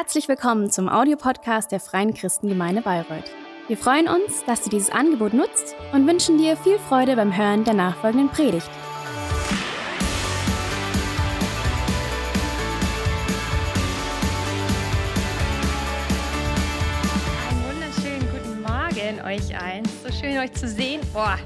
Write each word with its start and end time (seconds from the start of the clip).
Herzlich 0.00 0.28
willkommen 0.28 0.70
zum 0.70 0.88
Audiopodcast 0.88 1.72
der 1.72 1.80
Freien 1.80 2.14
Christengemeinde 2.14 2.82
Bayreuth. 2.82 3.32
Wir 3.66 3.76
freuen 3.76 4.06
uns, 4.06 4.44
dass 4.44 4.62
du 4.62 4.70
dieses 4.70 4.90
Angebot 4.90 5.34
nutzt 5.34 5.74
und 5.92 6.06
wünschen 6.06 6.38
dir 6.38 6.56
viel 6.56 6.78
Freude 6.78 7.16
beim 7.16 7.36
Hören 7.36 7.64
der 7.64 7.74
nachfolgenden 7.74 8.28
Predigt. 8.28 8.70
Einen 17.50 17.64
wunderschönen 17.64 18.28
guten 18.30 18.62
Morgen 18.62 19.20
euch 19.26 19.60
allen. 19.60 19.82
So 20.04 20.12
schön 20.12 20.38
euch 20.38 20.52
zu 20.52 20.68
sehen. 20.68 21.00
Boah, 21.12 21.40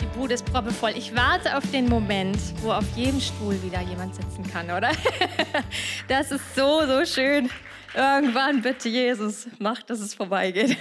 die 0.00 0.18
Bude 0.18 0.34
ist 0.34 0.44
proppevoll. 0.46 0.90
Ich 0.96 1.14
warte 1.14 1.56
auf 1.56 1.70
den 1.70 1.88
Moment, 1.88 2.38
wo 2.62 2.72
auf 2.72 2.96
jedem 2.96 3.20
Stuhl 3.20 3.62
wieder 3.62 3.80
jemand 3.82 4.16
sitzen 4.16 4.42
kann, 4.52 4.66
oder? 4.72 4.90
Das 6.08 6.32
ist 6.32 6.56
so, 6.56 6.84
so 6.84 7.06
schön. 7.06 7.48
Irgendwann 7.94 8.62
bitte 8.62 8.88
Jesus, 8.88 9.46
macht, 9.58 9.90
dass 9.90 10.00
es 10.00 10.14
vorbeigeht. 10.14 10.76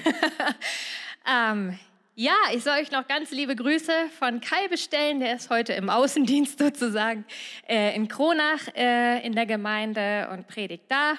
ähm, 1.29 1.77
ja, 2.15 2.35
ich 2.53 2.63
soll 2.63 2.79
euch 2.79 2.91
noch 2.91 3.05
ganz 3.05 3.31
liebe 3.31 3.53
Grüße 3.53 3.91
von 4.17 4.39
Kai 4.39 4.69
bestellen. 4.69 5.19
Der 5.19 5.35
ist 5.35 5.49
heute 5.49 5.73
im 5.73 5.89
Außendienst 5.89 6.59
sozusagen 6.59 7.25
äh, 7.67 7.93
in 7.95 8.07
Kronach 8.07 8.65
äh, 8.75 9.25
in 9.25 9.33
der 9.33 9.45
Gemeinde 9.45 10.29
und 10.31 10.47
predigt 10.47 10.85
da. 10.87 11.15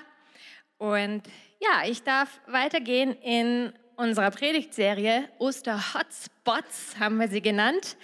Und 0.79 1.23
ja, 1.61 1.87
ich 1.87 2.03
darf 2.03 2.41
weitergehen 2.47 3.13
in 3.23 3.73
unserer 3.97 4.31
Predigtserie 4.31 5.29
Oster-Hotspots, 5.39 6.99
haben 6.99 7.19
wir 7.21 7.29
sie 7.29 7.43
genannt. 7.43 7.99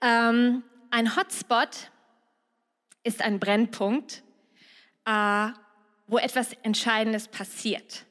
Ähm, 0.00 0.62
ein 0.90 1.14
Hotspot 1.14 1.90
ist 3.02 3.20
ein 3.20 3.38
Brennpunkt, 3.38 4.22
äh, 5.04 5.48
wo 6.06 6.18
etwas 6.18 6.52
Entscheidendes 6.62 7.28
passiert. 7.28 8.04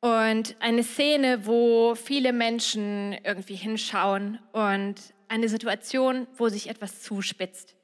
Und 0.00 0.56
eine 0.60 0.82
Szene, 0.82 1.46
wo 1.46 1.94
viele 1.94 2.32
Menschen 2.32 3.16
irgendwie 3.24 3.54
hinschauen 3.54 4.38
und 4.52 4.96
eine 5.28 5.48
Situation, 5.48 6.26
wo 6.36 6.48
sich 6.48 6.68
etwas 6.68 7.00
zuspitzt. 7.02 7.74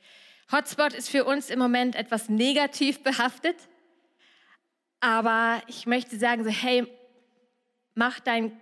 Hotspot 0.52 0.92
ist 0.92 1.08
für 1.08 1.24
uns 1.24 1.48
im 1.48 1.58
Moment 1.58 1.96
etwas 1.96 2.28
negativ 2.28 3.02
behaftet, 3.02 3.56
aber 5.00 5.62
ich 5.66 5.86
möchte 5.86 6.18
sagen, 6.18 6.44
so, 6.44 6.50
hey, 6.50 6.86
mach 7.94 8.20
deinen 8.20 8.52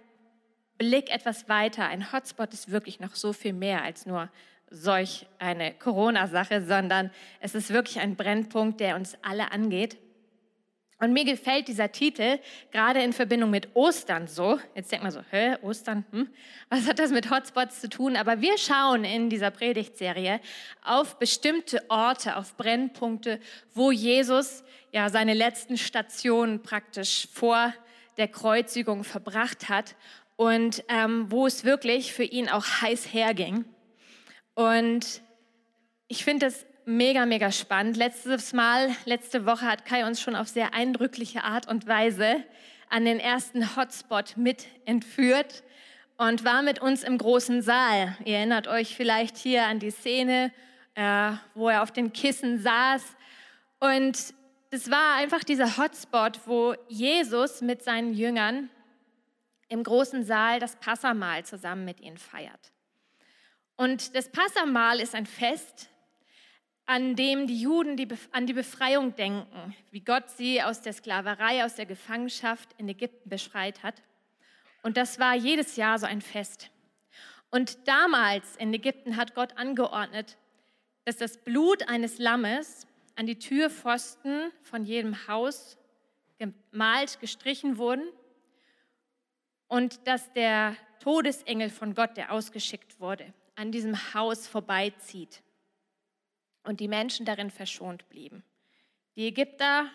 Blick 0.76 1.10
etwas 1.10 1.48
weiter. 1.48 1.86
Ein 1.86 2.12
Hotspot 2.12 2.52
ist 2.54 2.70
wirklich 2.70 3.00
noch 3.00 3.16
so 3.16 3.32
viel 3.32 3.52
mehr 3.52 3.82
als 3.82 4.06
nur 4.06 4.30
solch 4.70 5.26
eine 5.38 5.74
Corona-Sache, 5.74 6.64
sondern 6.64 7.10
es 7.40 7.54
ist 7.54 7.70
wirklich 7.70 7.98
ein 7.98 8.16
Brennpunkt, 8.16 8.80
der 8.80 8.96
uns 8.96 9.16
alle 9.22 9.50
angeht. 9.50 9.96
Und 11.00 11.12
mir 11.12 11.24
gefällt 11.24 11.68
dieser 11.68 11.92
Titel 11.92 12.40
gerade 12.72 13.00
in 13.02 13.12
Verbindung 13.12 13.50
mit 13.50 13.68
Ostern 13.74 14.26
so. 14.26 14.58
Jetzt 14.74 14.90
denkt 14.90 15.04
man 15.04 15.12
so, 15.12 15.20
hä, 15.30 15.56
Ostern, 15.62 16.04
hm? 16.10 16.28
was 16.70 16.88
hat 16.88 16.98
das 16.98 17.12
mit 17.12 17.30
Hotspots 17.30 17.80
zu 17.80 17.88
tun? 17.88 18.16
Aber 18.16 18.40
wir 18.40 18.58
schauen 18.58 19.04
in 19.04 19.30
dieser 19.30 19.52
Predigtserie 19.52 20.40
auf 20.84 21.18
bestimmte 21.20 21.88
Orte, 21.88 22.36
auf 22.36 22.56
Brennpunkte, 22.56 23.38
wo 23.74 23.92
Jesus 23.92 24.64
ja 24.90 25.08
seine 25.08 25.34
letzten 25.34 25.78
Stationen 25.78 26.62
praktisch 26.62 27.28
vor 27.32 27.72
der 28.16 28.26
Kreuzigung 28.26 29.04
verbracht 29.04 29.68
hat 29.68 29.94
und 30.34 30.82
ähm, 30.88 31.30
wo 31.30 31.46
es 31.46 31.62
wirklich 31.62 32.12
für 32.12 32.24
ihn 32.24 32.48
auch 32.48 32.64
heiß 32.82 33.12
herging. 33.12 33.64
Und 34.54 35.22
ich 36.08 36.24
finde 36.24 36.46
das 36.46 36.66
mega, 36.88 37.26
mega 37.26 37.52
spannend. 37.52 37.98
Letztes 37.98 38.54
Mal, 38.54 38.96
letzte 39.04 39.44
Woche 39.44 39.66
hat 39.66 39.84
Kai 39.84 40.06
uns 40.06 40.22
schon 40.22 40.34
auf 40.34 40.48
sehr 40.48 40.72
eindrückliche 40.72 41.44
Art 41.44 41.68
und 41.68 41.86
Weise 41.86 42.42
an 42.88 43.04
den 43.04 43.20
ersten 43.20 43.76
Hotspot 43.76 44.38
mit 44.38 44.66
entführt 44.86 45.62
und 46.16 46.46
war 46.46 46.62
mit 46.62 46.80
uns 46.80 47.02
im 47.04 47.18
großen 47.18 47.60
Saal. 47.60 48.16
Ihr 48.24 48.38
erinnert 48.38 48.68
euch 48.68 48.96
vielleicht 48.96 49.36
hier 49.36 49.66
an 49.66 49.80
die 49.80 49.90
Szene, 49.90 50.50
äh, 50.94 51.32
wo 51.54 51.68
er 51.68 51.82
auf 51.82 51.92
den 51.92 52.14
Kissen 52.14 52.58
saß. 52.58 53.02
Und 53.80 54.32
es 54.70 54.90
war 54.90 55.16
einfach 55.16 55.44
dieser 55.44 55.76
Hotspot, 55.76 56.40
wo 56.46 56.74
Jesus 56.88 57.60
mit 57.60 57.82
seinen 57.82 58.14
Jüngern 58.14 58.70
im 59.68 59.82
großen 59.82 60.24
Saal 60.24 60.58
das 60.58 60.76
Passamal 60.76 61.44
zusammen 61.44 61.84
mit 61.84 62.00
ihnen 62.00 62.16
feiert. 62.16 62.72
Und 63.76 64.16
das 64.16 64.30
Passamal 64.30 65.00
ist 65.00 65.14
ein 65.14 65.26
Fest, 65.26 65.90
an 66.88 67.16
dem 67.16 67.46
die 67.46 67.60
Juden 67.60 67.98
die, 67.98 68.08
an 68.32 68.46
die 68.46 68.54
Befreiung 68.54 69.14
denken, 69.14 69.76
wie 69.90 70.00
Gott 70.00 70.30
sie 70.30 70.62
aus 70.62 70.80
der 70.80 70.94
Sklaverei, 70.94 71.62
aus 71.62 71.74
der 71.74 71.84
Gefangenschaft 71.84 72.70
in 72.78 72.88
Ägypten 72.88 73.28
befreit 73.28 73.82
hat. 73.82 74.02
Und 74.82 74.96
das 74.96 75.18
war 75.18 75.34
jedes 75.34 75.76
Jahr 75.76 75.98
so 75.98 76.06
ein 76.06 76.22
Fest. 76.22 76.70
Und 77.50 77.86
damals 77.86 78.56
in 78.56 78.72
Ägypten 78.72 79.18
hat 79.18 79.34
Gott 79.34 79.58
angeordnet, 79.58 80.38
dass 81.04 81.18
das 81.18 81.36
Blut 81.36 81.86
eines 81.90 82.18
Lammes 82.18 82.86
an 83.16 83.26
die 83.26 83.38
Türpfosten 83.38 84.50
von 84.62 84.84
jedem 84.84 85.28
Haus 85.28 85.76
gemalt, 86.38 87.20
gestrichen 87.20 87.76
wurden 87.76 88.08
und 89.66 90.06
dass 90.06 90.32
der 90.32 90.74
Todesengel 91.00 91.68
von 91.68 91.94
Gott, 91.94 92.16
der 92.16 92.32
ausgeschickt 92.32 92.98
wurde, 92.98 93.34
an 93.56 93.72
diesem 93.72 94.14
Haus 94.14 94.46
vorbeizieht 94.46 95.42
und 96.68 96.80
die 96.80 96.88
Menschen 96.88 97.24
darin 97.24 97.50
verschont 97.50 98.06
blieben. 98.10 98.44
Die 99.16 99.26
Ägypter, 99.26 99.90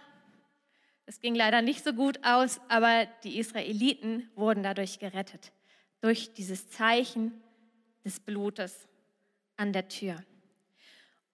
es 1.06 1.20
ging 1.20 1.36
leider 1.36 1.62
nicht 1.62 1.84
so 1.84 1.94
gut 1.94 2.18
aus, 2.24 2.60
aber 2.68 3.06
die 3.24 3.38
Israeliten 3.38 4.28
wurden 4.34 4.64
dadurch 4.64 4.98
gerettet, 4.98 5.52
durch 6.02 6.34
dieses 6.34 6.72
Zeichen 6.72 7.32
des 8.04 8.20
Blutes 8.20 8.88
an 9.56 9.72
der 9.72 9.88
Tür. 9.88 10.16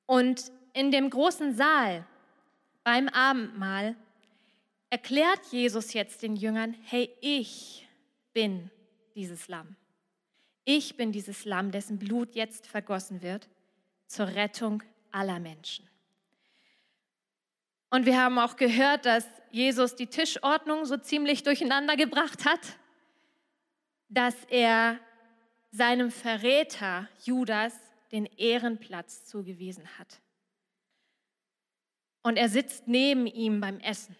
Und 0.05 0.51
in 0.73 0.91
dem 0.91 1.09
großen 1.09 1.55
Saal 1.55 2.05
beim 2.83 3.07
Abendmahl 3.07 3.95
erklärt 4.89 5.39
Jesus 5.51 5.93
jetzt 5.93 6.21
den 6.21 6.35
Jüngern, 6.35 6.75
hey, 6.83 7.15
ich 7.21 7.87
bin 8.33 8.69
dieses 9.15 9.47
Lamm. 9.47 9.77
Ich 10.65 10.97
bin 10.97 11.13
dieses 11.13 11.45
Lamm, 11.45 11.71
dessen 11.71 11.97
Blut 11.97 12.35
jetzt 12.35 12.67
vergossen 12.67 13.21
wird 13.21 13.47
zur 14.05 14.27
Rettung 14.27 14.83
aller 15.11 15.39
Menschen. 15.39 15.87
Und 17.89 18.05
wir 18.05 18.21
haben 18.21 18.37
auch 18.37 18.55
gehört, 18.55 19.05
dass 19.05 19.25
Jesus 19.51 19.95
die 19.95 20.07
Tischordnung 20.07 20.85
so 20.85 20.97
ziemlich 20.97 21.43
durcheinander 21.43 21.95
gebracht 21.95 22.45
hat, 22.45 22.59
dass 24.09 24.35
er 24.45 24.99
seinem 25.71 26.11
Verräter 26.11 27.07
Judas 27.23 27.73
den 28.11 28.25
Ehrenplatz 28.25 29.25
zugewiesen 29.25 29.87
hat. 29.97 30.19
Und 32.21 32.37
er 32.37 32.49
sitzt 32.49 32.87
neben 32.87 33.27
ihm 33.27 33.59
beim 33.59 33.79
Essen. 33.79 34.15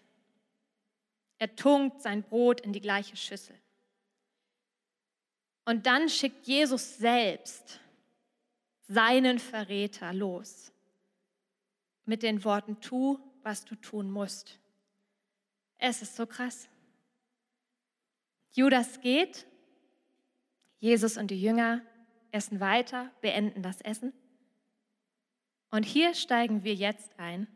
Er 1.38 1.54
tunkt 1.54 2.02
sein 2.02 2.22
Brot 2.22 2.60
in 2.60 2.72
die 2.72 2.80
gleiche 2.80 3.16
Schüssel. 3.16 3.56
Und 5.64 5.86
dann 5.86 6.08
schickt 6.08 6.46
Jesus 6.46 6.98
selbst 6.98 7.80
seinen 8.88 9.38
Verräter 9.38 10.12
los 10.12 10.72
mit 12.10 12.24
den 12.24 12.42
Worten, 12.42 12.80
tu, 12.80 13.20
was 13.44 13.64
du 13.64 13.76
tun 13.76 14.10
musst. 14.10 14.58
Es 15.78 16.02
ist 16.02 16.16
so 16.16 16.26
krass. 16.26 16.68
Judas 18.50 19.00
geht, 19.00 19.46
Jesus 20.80 21.16
und 21.16 21.30
die 21.30 21.40
Jünger 21.40 21.82
essen 22.32 22.58
weiter, 22.58 23.12
beenden 23.20 23.62
das 23.62 23.80
Essen. 23.80 24.12
Und 25.70 25.84
hier 25.84 26.14
steigen 26.14 26.64
wir 26.64 26.74
jetzt 26.74 27.16
ein 27.16 27.46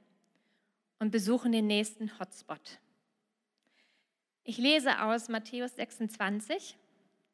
und 1.01 1.11
besuchen 1.11 1.51
den 1.51 1.67
nächsten 1.67 2.17
Hotspot. 2.21 2.79
Ich 4.45 4.57
lese 4.57 5.03
aus 5.03 5.29
Matthäus 5.29 5.75
26, 5.75 6.79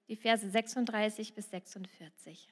die 0.08 0.16
Verse 0.16 0.48
36 0.48 1.34
bis 1.34 1.50
46. 1.50 2.48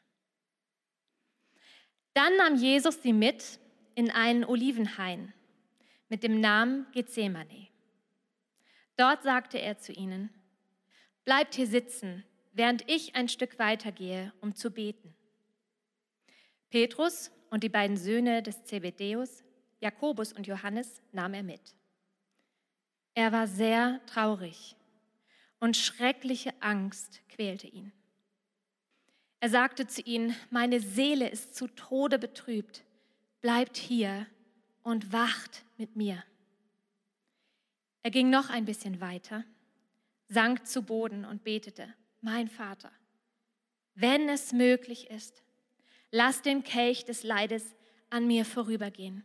Dann 2.12 2.36
nahm 2.36 2.56
Jesus 2.56 3.00
sie 3.02 3.14
mit 3.14 3.58
in 3.98 4.12
einen 4.12 4.44
Olivenhain 4.44 5.32
mit 6.08 6.22
dem 6.22 6.40
Namen 6.40 6.86
Gethsemane. 6.92 7.66
Dort 8.96 9.24
sagte 9.24 9.58
er 9.58 9.78
zu 9.78 9.92
ihnen, 9.92 10.30
bleibt 11.24 11.56
hier 11.56 11.66
sitzen, 11.66 12.22
während 12.52 12.88
ich 12.88 13.16
ein 13.16 13.28
Stück 13.28 13.58
weitergehe, 13.58 14.32
um 14.40 14.54
zu 14.54 14.70
beten. 14.70 15.16
Petrus 16.70 17.32
und 17.50 17.64
die 17.64 17.68
beiden 17.68 17.96
Söhne 17.96 18.40
des 18.40 18.62
Zebedeus, 18.62 19.42
Jakobus 19.80 20.32
und 20.32 20.46
Johannes, 20.46 21.02
nahm 21.10 21.34
er 21.34 21.42
mit. 21.42 21.74
Er 23.14 23.32
war 23.32 23.48
sehr 23.48 24.00
traurig 24.06 24.76
und 25.58 25.76
schreckliche 25.76 26.54
Angst 26.60 27.20
quälte 27.28 27.66
ihn. 27.66 27.90
Er 29.40 29.48
sagte 29.48 29.88
zu 29.88 30.02
ihnen, 30.02 30.36
meine 30.50 30.78
Seele 30.78 31.28
ist 31.28 31.56
zu 31.56 31.66
Tode 31.66 32.20
betrübt 32.20 32.84
bleibt 33.40 33.76
hier 33.76 34.26
und 34.82 35.12
wacht 35.12 35.64
mit 35.76 35.96
mir. 35.96 36.22
Er 38.02 38.10
ging 38.10 38.30
noch 38.30 38.50
ein 38.50 38.64
bisschen 38.64 39.00
weiter, 39.00 39.44
sank 40.28 40.66
zu 40.66 40.82
Boden 40.82 41.24
und 41.24 41.44
betete, 41.44 41.92
mein 42.20 42.48
Vater, 42.48 42.90
wenn 43.94 44.28
es 44.28 44.52
möglich 44.52 45.10
ist, 45.10 45.42
lass 46.10 46.42
den 46.42 46.62
Kelch 46.62 47.04
des 47.04 47.22
Leides 47.22 47.74
an 48.10 48.26
mir 48.26 48.44
vorübergehen. 48.44 49.24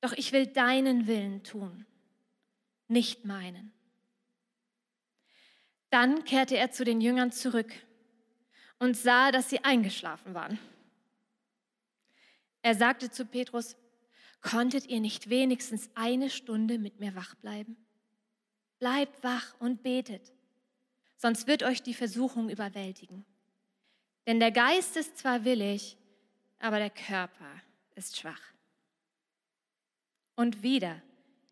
Doch 0.00 0.12
ich 0.12 0.32
will 0.32 0.46
deinen 0.46 1.06
Willen 1.06 1.42
tun, 1.42 1.84
nicht 2.86 3.24
meinen. 3.24 3.72
Dann 5.90 6.24
kehrte 6.24 6.56
er 6.56 6.70
zu 6.70 6.84
den 6.84 7.00
Jüngern 7.00 7.32
zurück 7.32 7.72
und 8.78 8.96
sah, 8.96 9.32
dass 9.32 9.50
sie 9.50 9.64
eingeschlafen 9.64 10.34
waren. 10.34 10.58
Er 12.68 12.74
sagte 12.74 13.10
zu 13.10 13.24
Petrus, 13.24 13.76
konntet 14.42 14.88
ihr 14.88 15.00
nicht 15.00 15.30
wenigstens 15.30 15.88
eine 15.94 16.28
Stunde 16.28 16.78
mit 16.78 17.00
mir 17.00 17.14
wach 17.14 17.34
bleiben? 17.36 17.78
Bleibt 18.78 19.24
wach 19.24 19.58
und 19.58 19.82
betet, 19.82 20.34
sonst 21.16 21.46
wird 21.46 21.62
euch 21.62 21.82
die 21.82 21.94
Versuchung 21.94 22.50
überwältigen. 22.50 23.24
Denn 24.26 24.38
der 24.38 24.50
Geist 24.50 24.98
ist 24.98 25.16
zwar 25.16 25.46
willig, 25.46 25.96
aber 26.58 26.78
der 26.78 26.90
Körper 26.90 27.50
ist 27.94 28.18
schwach. 28.18 28.52
Und 30.36 30.62
wieder 30.62 31.00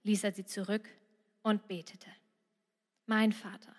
ließ 0.02 0.22
er 0.22 0.32
sie 0.32 0.44
zurück 0.44 0.86
und 1.42 1.66
betete. 1.66 2.10
Mein 3.06 3.32
Vater, 3.32 3.74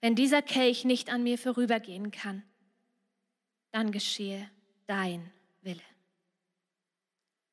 wenn 0.00 0.16
dieser 0.16 0.42
Kelch 0.42 0.84
nicht 0.84 1.08
an 1.08 1.22
mir 1.22 1.38
vorübergehen 1.38 2.10
kann, 2.10 2.42
dann 3.70 3.92
geschehe 3.92 4.50
dein 4.88 5.30
Wille. 5.62 5.80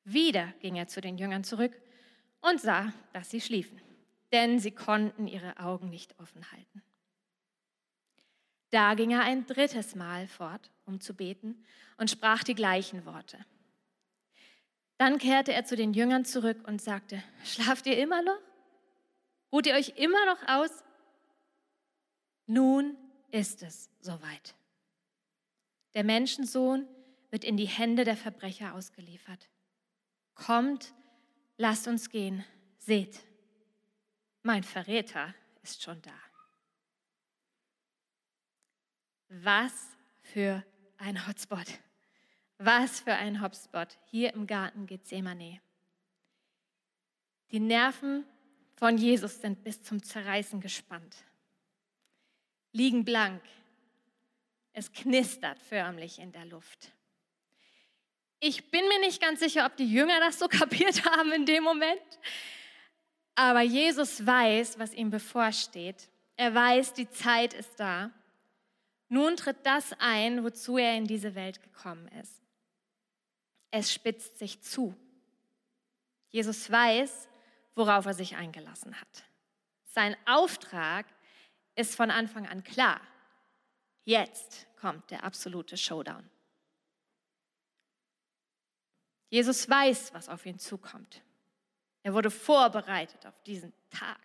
Wieder 0.08 0.52
ging 0.60 0.76
er 0.76 0.86
zu 0.86 1.00
den 1.00 1.18
Jüngern 1.18 1.42
zurück 1.42 1.76
und 2.40 2.60
sah, 2.60 2.92
dass 3.12 3.28
sie 3.28 3.40
schliefen, 3.40 3.80
denn 4.30 4.60
sie 4.60 4.70
konnten 4.70 5.26
ihre 5.26 5.58
Augen 5.58 5.90
nicht 5.90 6.16
offen 6.20 6.48
halten. 6.52 6.80
Da 8.70 8.94
ging 8.94 9.10
er 9.10 9.22
ein 9.22 9.46
drittes 9.46 9.96
Mal 9.96 10.28
fort, 10.28 10.70
um 10.84 11.00
zu 11.00 11.12
beten, 11.12 11.64
und 11.96 12.08
sprach 12.08 12.44
die 12.44 12.54
gleichen 12.54 13.04
Worte. 13.04 13.44
Dann 14.96 15.18
kehrte 15.18 15.52
er 15.52 15.64
zu 15.64 15.74
den 15.74 15.92
Jüngern 15.92 16.24
zurück 16.24 16.58
und 16.68 16.80
sagte, 16.80 17.20
schlaft 17.44 17.86
ihr 17.86 17.98
immer 17.98 18.22
noch? 18.22 18.38
Ruht 19.50 19.66
ihr 19.66 19.74
euch 19.74 19.94
immer 19.96 20.24
noch 20.26 20.46
aus? 20.46 20.70
Nun 22.46 22.96
ist 23.32 23.64
es 23.64 23.90
soweit. 24.00 24.54
Der 25.94 26.04
Menschensohn 26.04 26.86
wird 27.30 27.42
in 27.42 27.56
die 27.56 27.66
Hände 27.66 28.04
der 28.04 28.16
Verbrecher 28.16 28.72
ausgeliefert. 28.74 29.48
Kommt, 30.36 30.94
lasst 31.56 31.88
uns 31.88 32.08
gehen. 32.08 32.44
Seht, 32.78 33.26
mein 34.42 34.62
Verräter 34.62 35.34
ist 35.62 35.82
schon 35.82 36.00
da. 36.02 36.14
Was 39.28 39.72
für 40.22 40.64
ein 40.98 41.26
Hotspot. 41.26 41.66
Was 42.58 43.00
für 43.00 43.14
ein 43.14 43.42
Hotspot 43.42 43.98
hier 44.04 44.32
im 44.34 44.46
Garten 44.46 44.86
Gethsemane. 44.86 45.60
Die 47.50 47.60
Nerven 47.60 48.24
von 48.76 48.98
Jesus 48.98 49.40
sind 49.40 49.64
bis 49.64 49.82
zum 49.82 50.02
Zerreißen 50.02 50.60
gespannt, 50.60 51.24
liegen 52.72 53.04
blank. 53.04 53.42
Es 54.72 54.92
knistert 54.92 55.58
förmlich 55.58 56.18
in 56.18 56.32
der 56.32 56.44
Luft. 56.44 56.92
Ich 58.40 58.70
bin 58.70 58.86
mir 58.88 59.00
nicht 59.00 59.20
ganz 59.20 59.40
sicher, 59.40 59.66
ob 59.66 59.76
die 59.76 59.90
Jünger 59.90 60.20
das 60.20 60.38
so 60.38 60.48
kapiert 60.48 61.04
haben 61.04 61.32
in 61.32 61.46
dem 61.46 61.64
Moment. 61.64 62.00
Aber 63.34 63.60
Jesus 63.60 64.24
weiß, 64.24 64.78
was 64.78 64.94
ihm 64.94 65.10
bevorsteht. 65.10 66.08
Er 66.36 66.54
weiß, 66.54 66.94
die 66.94 67.08
Zeit 67.08 67.54
ist 67.54 67.78
da. 67.78 68.10
Nun 69.08 69.36
tritt 69.36 69.64
das 69.64 69.92
ein, 69.98 70.42
wozu 70.42 70.78
er 70.78 70.96
in 70.96 71.06
diese 71.06 71.34
Welt 71.34 71.62
gekommen 71.62 72.08
ist. 72.20 72.42
Es 73.70 73.92
spitzt 73.92 74.38
sich 74.38 74.60
zu. 74.62 74.94
Jesus 76.30 76.70
weiß, 76.70 77.28
worauf 77.74 78.06
er 78.06 78.14
sich 78.14 78.36
eingelassen 78.36 78.98
hat. 79.00 79.24
Sein 79.84 80.16
Auftrag 80.26 81.06
ist 81.74 81.94
von 81.94 82.10
Anfang 82.10 82.46
an 82.46 82.64
klar. 82.64 83.00
Jetzt 84.04 84.66
kommt 84.76 85.10
der 85.10 85.24
absolute 85.24 85.76
Showdown. 85.76 86.28
Jesus 89.28 89.68
weiß, 89.68 90.14
was 90.14 90.28
auf 90.28 90.46
ihn 90.46 90.58
zukommt. 90.58 91.22
Er 92.02 92.14
wurde 92.14 92.30
vorbereitet 92.30 93.26
auf 93.26 93.42
diesen 93.42 93.72
Tag, 93.90 94.20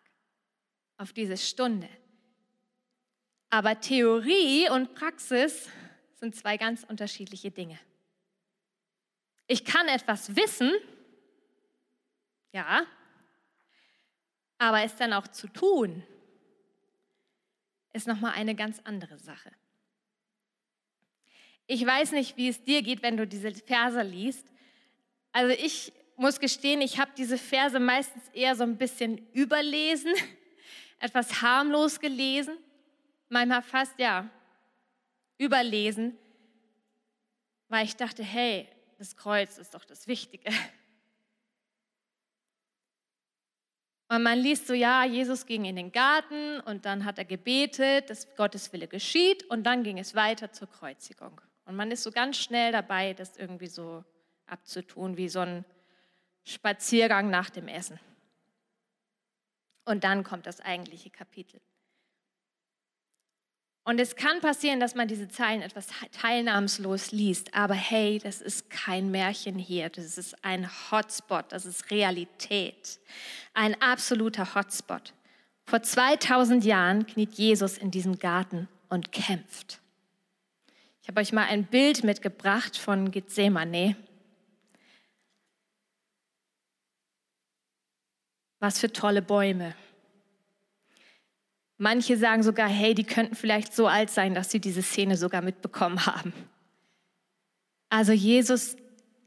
auf 0.98 1.13
diese 1.13 1.38
Stunde. 1.38 1.89
Aber 3.50 3.80
Theorie 3.80 4.69
und 4.69 4.94
Praxis 4.94 5.68
sind 6.15 6.36
zwei 6.36 6.57
ganz 6.57 6.83
unterschiedliche 6.83 7.51
Dinge. 7.51 7.80
Ich 9.48 9.65
kann 9.65 9.88
etwas 9.88 10.36
wissen, 10.36 10.71
ja, 12.53 12.86
aber 14.57 14.83
es 14.83 14.95
dann 14.95 15.12
auch 15.12 15.27
zu 15.27 15.48
tun, 15.48 16.03
ist 17.94 18.07
nochmal 18.07 18.33
eine 18.33 18.56
ganz 18.56 18.80
andere 18.83 19.18
Sache. 19.18 19.51
Ich 21.68 21.86
weiß 21.86 22.12
nicht, 22.12 22.38
wie 22.38 22.50
es 22.50 22.63
dir 22.63 22.81
geht, 22.83 23.01
wenn 23.01 23.18
du 23.18 23.25
diese 23.25 23.51
Verse 23.53 24.01
liest. 24.01 24.48
Also 25.31 25.54
ich 25.54 25.94
muss 26.18 26.39
gestehen, 26.39 26.81
ich 26.81 27.00
habe 27.00 27.12
diese 27.18 27.38
Verse 27.38 27.80
meistens 27.80 28.24
eher 28.33 28.56
so 28.56 28.63
ein 28.63 28.78
bisschen 28.78 29.18
überlesen, 29.33 30.13
etwas 31.00 31.42
harmlos 31.42 32.00
gelesen 32.00 32.57
manchmal 33.31 33.63
fast, 33.63 33.98
ja, 33.98 34.30
überlesen, 35.38 36.18
weil 37.69 37.86
ich 37.86 37.95
dachte, 37.95 38.24
hey, 38.24 38.68
das 39.00 39.16
Kreuz 39.16 39.57
ist 39.57 39.74
doch 39.74 39.86
das 39.86 40.07
Wichtige. 40.07 40.51
Und 44.10 44.24
man 44.24 44.38
liest 44.39 44.68
so, 44.68 44.74
ja, 44.74 45.06
Jesus 45.06 45.45
ging 45.45 45.63
in 45.63 45.77
den 45.77 45.94
Garten 45.94 46.60
und 46.66 46.86
dann 46.86 47.06
hat 47.06 47.18
er 47.18 47.24
gebetet, 47.24 48.10
dass 48.10 48.36
Gottes 48.36 48.74
Wille 48.74 48.89
geschieht 48.89 49.50
und 49.50 49.63
dann 49.63 49.84
ging 49.84 50.00
es 50.00 50.16
weiter 50.16 50.51
zur 50.51 50.69
Kreuzigung. 50.69 51.39
Und 51.63 51.77
man 51.77 51.89
ist 51.92 52.04
so 52.04 52.12
ganz 52.12 52.36
schnell 52.36 52.74
dabei, 52.74 53.13
das 53.13 53.38
irgendwie 53.38 53.68
so 53.68 54.04
abzutun, 54.51 55.18
wie 55.18 55.30
so 55.30 55.39
ein 55.39 55.65
Spaziergang 56.44 57.30
nach 57.30 57.50
dem 57.50 57.68
Essen. 57.68 58.00
Und 59.86 60.03
dann 60.03 60.24
kommt 60.24 60.45
das 60.45 60.59
eigentliche 60.59 61.09
Kapitel. 61.09 61.59
Und 63.84 64.00
es 64.00 64.15
kann 64.15 64.41
passieren, 64.41 64.79
dass 64.79 64.93
man 64.93 65.08
diese 65.08 65.27
Zeilen 65.27 65.63
etwas 65.63 65.88
teilnahmslos 66.12 67.12
liest, 67.12 67.55
aber 67.55 67.74
hey, 67.74 68.20
das 68.20 68.39
ist 68.39 68.70
kein 68.70 69.10
Märchen 69.10 69.58
hier, 69.58 69.89
das 69.89 70.20
ist 70.20 70.46
ein 70.46 70.70
Hotspot, 70.91 71.46
das 71.50 71.65
ist 71.65 71.89
Realität, 71.89 73.00
ein 73.55 73.81
absoluter 73.81 74.53
Hotspot. 74.53 75.13
Vor 75.65 75.81
2000 75.81 76.63
Jahren 76.63 77.08
kniet 77.08 77.34
Jesus 77.34 77.77
in 77.77 77.89
diesem 77.89 78.20
Garten 78.20 78.67
und 78.89 79.12
kämpft. 79.12 79.79
Ich 81.01 81.08
habe 81.08 81.20
euch 81.20 81.34
mal 81.34 81.46
ein 81.46 81.65
Bild 81.65 82.03
mitgebracht 82.03 82.77
von 82.77 83.10
Gethsemane. 83.10 83.96
Was 88.62 88.80
für 88.80 88.94
tolle 88.94 89.22
Bäume. 89.22 89.75
Manche 91.77 92.15
sagen 92.15 92.44
sogar, 92.44 92.70
hey, 92.70 92.94
die 92.94 93.03
könnten 93.03 93.36
vielleicht 93.36 93.74
so 93.74 93.88
alt 93.88 94.12
sein, 94.12 94.36
dass 94.36 94.51
sie 94.51 94.60
diese 94.60 94.84
Szene 94.84 95.18
sogar 95.18 95.41
mitbekommen 95.41 96.06
haben. 96.06 96.32
Also 97.89 98.12
Jesus 98.12 98.77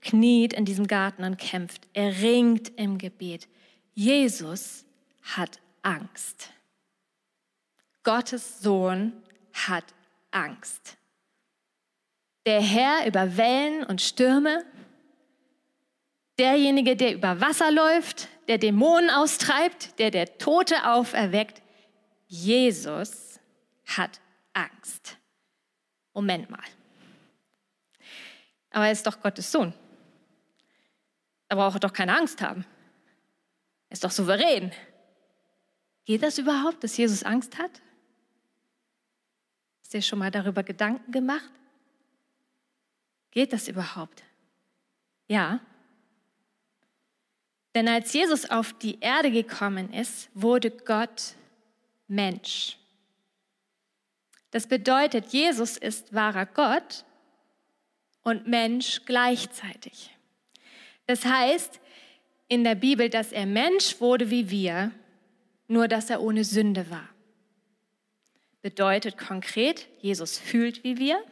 kniet 0.01 0.53
in 0.53 0.65
diesem 0.65 0.87
Garten 0.87 1.25
und 1.25 1.37
kämpft. 1.37 1.89
Er 1.95 2.17
ringt 2.23 2.69
im 2.79 2.97
Gebet. 2.97 3.49
Jesus 3.93 4.85
hat 5.23 5.61
Angst. 5.83 6.51
Gottes 8.05 8.61
Sohn 8.61 9.13
hat 9.53 9.85
Angst. 10.31 10.97
Der 12.47 12.61
Herr 12.61 13.07
über 13.09 13.37
Wellen 13.37 13.83
und 13.83 14.01
Stürme, 14.01 14.65
derjenige, 16.39 16.95
der 16.95 17.15
über 17.15 17.41
Wasser 17.41 17.73
läuft, 17.73 18.29
der 18.49 18.59
Dämonen 18.59 19.11
austreibt, 19.11 19.99
der 19.99 20.11
der 20.11 20.39
Tote 20.39 20.87
auferweckt, 20.87 21.63
Jesus 22.27 23.41
hat 23.87 24.21
Angst. 24.53 25.17
Moment 26.13 26.51
mal. 26.51 26.65
Aber 28.71 28.87
er 28.87 28.93
ist 28.93 29.07
doch 29.07 29.21
Gottes 29.21 29.51
Sohn. 29.51 29.73
Da 31.49 31.57
braucht 31.57 31.77
er 31.77 31.81
doch 31.81 31.93
keine 31.93 32.17
Angst 32.17 32.41
haben. 32.41 32.65
Er 33.89 33.93
ist 33.93 34.05
doch 34.05 34.11
souverän. 34.11 34.73
Geht 36.05 36.23
das 36.23 36.39
überhaupt, 36.39 36.83
dass 36.83 36.97
Jesus 36.97 37.23
Angst 37.23 37.59
hat? 37.59 37.71
Hast 39.81 39.95
du 39.95 39.99
dir 39.99 40.03
schon 40.03 40.19
mal 40.19 40.31
darüber 40.31 40.63
Gedanken 40.63 41.13
gemacht? 41.13 41.51
Geht 43.31 43.53
das 43.53 43.69
überhaupt? 43.69 44.23
Ja. 45.29 45.61
Denn 47.75 47.89
als 47.89 48.13
Jesus 48.13 48.49
auf 48.49 48.73
die 48.73 49.01
Erde 49.01 49.31
gekommen 49.31 49.93
ist, 49.93 50.31
wurde 50.35 50.71
Gott 50.71 51.35
Mensch. 52.07 52.79
Das 54.53 54.69
bedeutet, 54.69 55.33
Jesus 55.33 55.77
ist 55.77 56.15
wahrer 56.15 56.47
Gott 56.47 57.05
und 58.23 58.47
Mensch 58.47 59.03
gleichzeitig. 59.05 60.11
Das 61.07 61.25
heißt 61.25 61.81
in 62.47 62.63
der 62.63 62.77
Bibel, 62.77 63.11
dass 63.11 63.33
er 63.33 63.47
Mensch 63.47 64.01
wurde 64.01 64.31
wie 64.31 64.51
wir, 64.51 64.93
nur 65.67 65.89
dass 65.89 66.11
er 66.11 66.23
ohne 66.23 66.45
Sünde 66.45 66.89
war. 66.91 67.09
Bedeutet 68.63 69.19
konkret, 69.19 69.89
Jesus 70.01 70.39
fühlt 70.39 70.85
wie 70.85 70.99
wir, 70.99 71.23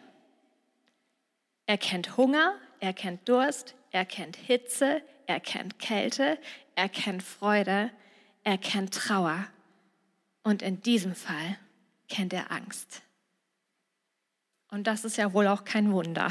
er 1.66 1.78
kennt 1.78 2.16
Hunger, 2.16 2.56
er 2.80 2.92
kennt 2.92 3.28
Durst, 3.28 3.76
er 3.92 4.04
kennt 4.04 4.37
Hitze, 4.37 5.00
er 5.26 5.41
kennt 5.41 5.79
Kälte, 5.79 6.38
er 6.75 6.88
kennt 6.88 7.23
Freude, 7.23 7.91
er 8.45 8.59
kennt 8.59 8.95
Trauer 8.95 9.47
und 10.43 10.62
in 10.62 10.81
diesem 10.83 11.14
Fall 11.14 11.59
kennt 12.09 12.33
er 12.33 12.50
Angst. 12.50 13.02
Und 14.71 14.87
das 14.87 15.05
ist 15.05 15.17
ja 15.17 15.33
wohl 15.33 15.47
auch 15.47 15.64
kein 15.64 15.93
Wunder. 15.93 16.31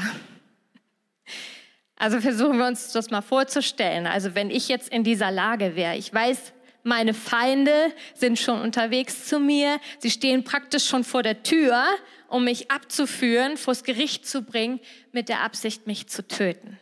Also 1.96 2.20
versuchen 2.20 2.58
wir 2.58 2.66
uns 2.66 2.90
das 2.90 3.10
mal 3.10 3.22
vorzustellen. 3.22 4.08
Also 4.08 4.34
wenn 4.34 4.50
ich 4.50 4.66
jetzt 4.66 4.88
in 4.88 5.04
dieser 5.04 5.30
Lage 5.30 5.76
wäre, 5.76 5.96
ich 5.96 6.12
weiß, 6.12 6.52
meine 6.82 7.14
Feinde 7.14 7.92
sind 8.14 8.40
schon 8.40 8.60
unterwegs 8.60 9.26
zu 9.26 9.38
mir, 9.38 9.78
sie 10.00 10.10
stehen 10.10 10.42
praktisch 10.42 10.86
schon 10.88 11.04
vor 11.04 11.22
der 11.22 11.44
Tür, 11.44 11.84
um 12.26 12.44
mich 12.44 12.72
abzuführen, 12.72 13.56
vors 13.56 13.84
Gericht 13.84 14.26
zu 14.26 14.42
bringen, 14.42 14.80
mit 15.12 15.28
der 15.28 15.42
Absicht, 15.42 15.86
mich 15.86 16.08
zu 16.08 16.26
töten. 16.26 16.78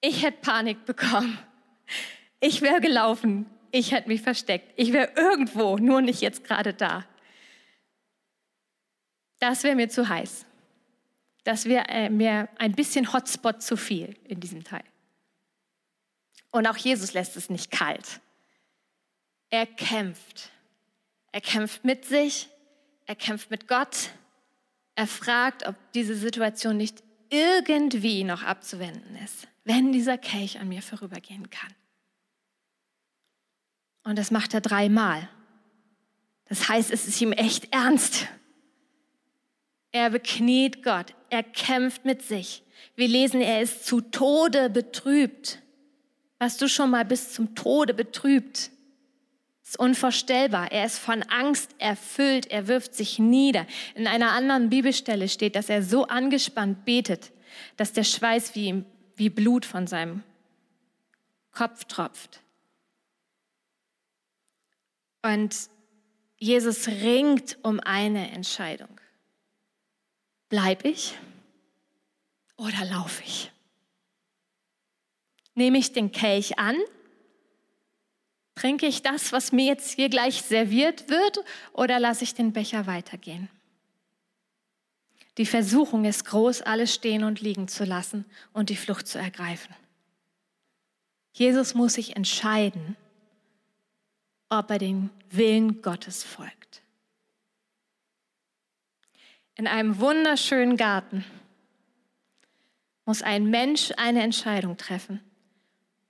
Ich 0.00 0.22
hätte 0.22 0.38
Panik 0.40 0.84
bekommen. 0.84 1.38
Ich 2.40 2.62
wäre 2.62 2.80
gelaufen. 2.80 3.46
Ich 3.70 3.92
hätte 3.92 4.08
mich 4.08 4.22
versteckt. 4.22 4.72
Ich 4.76 4.92
wäre 4.92 5.12
irgendwo, 5.16 5.76
nur 5.76 6.00
nicht 6.00 6.20
jetzt 6.20 6.44
gerade 6.44 6.72
da. 6.72 7.04
Das 9.38 9.64
wäre 9.64 9.76
mir 9.76 9.88
zu 9.88 10.08
heiß. 10.08 10.46
Das 11.44 11.66
wäre 11.66 11.88
äh, 11.88 12.10
mir 12.10 12.48
ein 12.58 12.72
bisschen 12.72 13.12
Hotspot 13.12 13.62
zu 13.62 13.76
viel 13.76 14.16
in 14.24 14.40
diesem 14.40 14.64
Teil. 14.64 14.84
Und 16.50 16.66
auch 16.66 16.76
Jesus 16.76 17.12
lässt 17.12 17.36
es 17.36 17.50
nicht 17.50 17.70
kalt. 17.70 18.20
Er 19.50 19.66
kämpft. 19.66 20.50
Er 21.32 21.40
kämpft 21.40 21.84
mit 21.84 22.04
sich, 22.06 22.48
er 23.04 23.14
kämpft 23.14 23.50
mit 23.50 23.68
Gott. 23.68 24.10
Er 24.94 25.06
fragt, 25.06 25.66
ob 25.66 25.74
diese 25.92 26.16
Situation 26.16 26.78
nicht 26.78 27.02
irgendwie 27.28 28.24
noch 28.24 28.42
abzuwenden 28.42 29.16
ist, 29.16 29.46
wenn 29.66 29.90
dieser 29.90 30.16
Kelch 30.16 30.60
an 30.60 30.68
mir 30.68 30.80
vorübergehen 30.80 31.50
kann. 31.50 31.74
Und 34.04 34.16
das 34.16 34.30
macht 34.30 34.54
er 34.54 34.60
dreimal. 34.60 35.28
Das 36.48 36.68
heißt, 36.68 36.92
es 36.92 37.08
ist 37.08 37.20
ihm 37.20 37.32
echt 37.32 37.72
ernst. 37.72 38.28
Er 39.90 40.10
bekniet 40.10 40.84
Gott. 40.84 41.14
Er 41.30 41.42
kämpft 41.42 42.04
mit 42.04 42.22
sich. 42.22 42.62
Wir 42.94 43.08
lesen, 43.08 43.40
er 43.40 43.60
ist 43.60 43.84
zu 43.84 44.00
Tode 44.00 44.70
betrübt. 44.70 45.60
Warst 46.38 46.62
du 46.62 46.68
schon 46.68 46.90
mal 46.90 47.04
bis 47.04 47.32
zum 47.32 47.56
Tode 47.56 47.92
betrübt? 47.92 48.70
Ist 49.64 49.80
unvorstellbar. 49.80 50.70
Er 50.70 50.86
ist 50.86 51.00
von 51.00 51.24
Angst 51.24 51.74
erfüllt. 51.78 52.46
Er 52.52 52.68
wirft 52.68 52.94
sich 52.94 53.18
nieder. 53.18 53.66
In 53.96 54.06
einer 54.06 54.30
anderen 54.30 54.70
Bibelstelle 54.70 55.28
steht, 55.28 55.56
dass 55.56 55.68
er 55.68 55.82
so 55.82 56.06
angespannt 56.06 56.84
betet, 56.84 57.32
dass 57.76 57.92
der 57.92 58.04
Schweiß 58.04 58.54
wie, 58.54 58.84
wie 59.16 59.30
Blut 59.30 59.64
von 59.64 59.86
seinem 59.86 60.22
Kopf 61.52 61.84
tropft. 61.84 62.40
Und 65.22 65.70
Jesus 66.38 66.86
ringt 66.86 67.58
um 67.62 67.80
eine 67.80 68.30
Entscheidung. 68.30 69.00
Bleib 70.48 70.84
ich 70.84 71.16
oder 72.56 72.84
laufe 72.84 73.22
ich? 73.24 73.50
Nehme 75.54 75.78
ich 75.78 75.92
den 75.92 76.12
Kelch 76.12 76.58
an? 76.58 76.76
Trinke 78.54 78.86
ich 78.86 79.02
das, 79.02 79.32
was 79.32 79.52
mir 79.52 79.66
jetzt 79.66 79.92
hier 79.92 80.08
gleich 80.08 80.42
serviert 80.42 81.08
wird, 81.10 81.38
oder 81.72 81.98
lasse 81.98 82.24
ich 82.24 82.34
den 82.34 82.52
Becher 82.52 82.86
weitergehen? 82.86 83.48
Die 85.38 85.46
Versuchung 85.46 86.04
ist 86.04 86.24
groß, 86.24 86.62
alles 86.62 86.94
stehen 86.94 87.24
und 87.24 87.40
liegen 87.40 87.68
zu 87.68 87.84
lassen 87.84 88.24
und 88.52 88.70
die 88.70 88.76
Flucht 88.76 89.06
zu 89.06 89.18
ergreifen. 89.18 89.74
Jesus 91.32 91.74
muss 91.74 91.94
sich 91.94 92.16
entscheiden, 92.16 92.96
ob 94.48 94.70
er 94.70 94.78
den 94.78 95.10
Willen 95.30 95.82
Gottes 95.82 96.22
folgt 96.24 96.66
in 99.56 99.66
einem 99.66 99.98
wunderschönen 99.98 100.76
Garten 100.76 101.24
muss 103.04 103.22
ein 103.22 103.46
Mensch 103.50 103.92
eine 103.96 104.22
Entscheidung 104.22 104.76
treffen, 104.76 105.20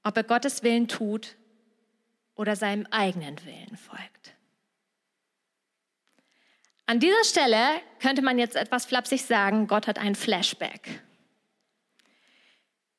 ob 0.03 0.17
er 0.17 0.25
Gottes 0.25 0.63
Willen 0.63 0.89
tut 0.89 1.37
oder 2.35 2.57
seinem 2.57 2.87
eigenen 2.91 3.43
Willen 3.45 3.77
folgt. 3.77 4.36
An 6.87 7.01
dieser 7.01 7.25
Stelle 7.25 7.81
könnte 8.01 8.23
man 8.23 8.39
jetzt 8.39 8.57
etwas 8.57 8.87
flapsig 8.87 9.25
sagen, 9.25 9.67
Gott 9.67 9.87
hat 9.87 9.99
ein 9.99 10.15
Flashback. 10.15 11.03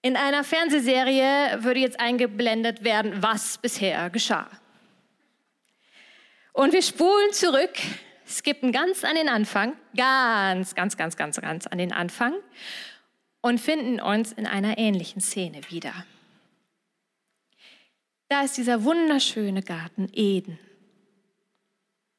In 0.01 0.15
einer 0.15 0.43
Fernsehserie 0.43 1.63
würde 1.63 1.79
jetzt 1.79 1.99
eingeblendet 1.99 2.83
werden, 2.83 3.23
was 3.23 3.57
bisher 3.57 4.09
geschah. 4.09 4.49
Und 6.53 6.73
wir 6.73 6.81
spulen 6.81 7.31
zurück 7.33 7.77
skippen 8.27 8.71
ganz 8.71 9.03
an 9.03 9.15
den 9.15 9.29
Anfang, 9.29 9.73
ganz, 9.95 10.75
ganz, 10.75 10.97
ganz, 10.97 11.15
ganz, 11.15 11.39
ganz 11.39 11.65
an 11.65 11.77
den 11.77 11.93
Anfang 11.93 12.33
und 13.41 13.59
finden 13.59 14.01
uns 14.01 14.33
in 14.33 14.45
einer 14.45 14.77
ähnlichen 14.77 15.21
Szene 15.21 15.61
wieder. 15.69 15.93
Da 18.27 18.41
ist 18.41 18.57
dieser 18.57 18.83
wunderschöne 18.83 19.63
Garten 19.63 20.09
Eden. 20.13 20.59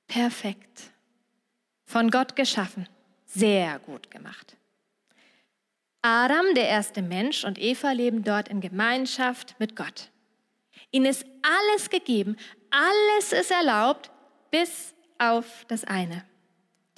Perfekt. 0.07 0.91
Von 1.88 2.11
Gott 2.11 2.37
geschaffen. 2.37 2.87
Sehr 3.25 3.78
gut 3.78 4.11
gemacht. 4.11 4.59
Adam, 6.02 6.54
der 6.54 6.68
erste 6.68 7.00
Mensch, 7.00 7.45
und 7.45 7.59
Eva 7.59 7.92
leben 7.92 8.23
dort 8.25 8.50
in 8.50 8.61
Gemeinschaft 8.61 9.57
mit 9.59 9.75
Gott. 9.75 10.11
Ihnen 10.90 11.07
ist 11.07 11.25
alles 11.40 11.88
gegeben, 11.88 12.37
alles 12.71 13.33
ist 13.33 13.50
erlaubt, 13.50 14.11
bis 14.50 14.95
auf 15.16 15.64
das 15.68 15.85
eine, 15.85 16.26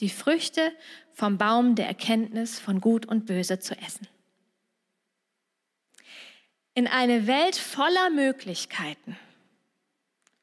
die 0.00 0.08
Früchte 0.08 0.72
vom 1.12 1.38
Baum 1.38 1.76
der 1.76 1.86
Erkenntnis 1.86 2.58
von 2.58 2.80
Gut 2.80 3.06
und 3.06 3.26
Böse 3.26 3.60
zu 3.60 3.78
essen. 3.78 4.08
In 6.74 6.88
eine 6.88 7.28
Welt 7.28 7.54
voller 7.54 8.10
Möglichkeiten, 8.10 9.16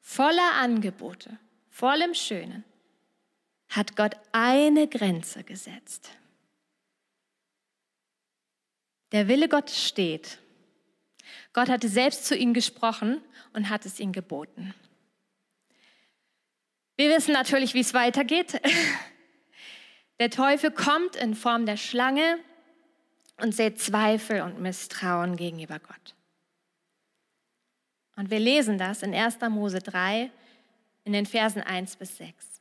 voller 0.00 0.54
Angebote, 0.54 1.38
vollem 1.68 2.14
Schönen, 2.14 2.64
hat 3.68 3.96
Gott 3.96 4.16
eine 4.32 4.88
Grenze 4.88 5.44
gesetzt. 5.44 6.10
Der 9.12 9.28
Wille 9.28 9.48
Gottes 9.48 9.86
steht. 9.86 10.38
Gott 11.52 11.68
hatte 11.68 11.88
selbst 11.88 12.26
zu 12.26 12.36
ihnen 12.36 12.54
gesprochen 12.54 13.22
und 13.52 13.68
hat 13.68 13.86
es 13.86 14.00
ihnen 14.00 14.12
geboten. 14.12 14.74
Wir 16.96 17.14
wissen 17.14 17.32
natürlich, 17.32 17.74
wie 17.74 17.80
es 17.80 17.94
weitergeht. 17.94 18.60
Der 20.18 20.30
Teufel 20.30 20.72
kommt 20.72 21.14
in 21.14 21.36
Form 21.36 21.64
der 21.64 21.76
Schlange 21.76 22.40
und 23.36 23.54
sät 23.54 23.80
Zweifel 23.80 24.40
und 24.40 24.60
Misstrauen 24.60 25.36
gegenüber 25.36 25.78
Gott. 25.78 26.16
Und 28.16 28.30
wir 28.30 28.40
lesen 28.40 28.78
das 28.78 29.04
in 29.04 29.14
1. 29.14 29.38
Mose 29.48 29.78
3 29.78 30.32
in 31.04 31.12
den 31.12 31.24
Versen 31.24 31.62
1 31.62 31.94
bis 31.96 32.16
6. 32.16 32.57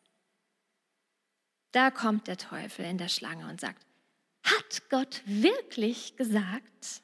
Da 1.78 1.92
kommt 1.92 2.26
der 2.26 2.38
Teufel 2.38 2.86
in 2.86 2.98
der 2.98 3.08
Schlange 3.08 3.48
und 3.48 3.62
sagt, 3.62 3.86
hat 4.44 4.90
Gott 4.90 5.22
wirklich 5.26 6.16
gesagt, 6.16 7.04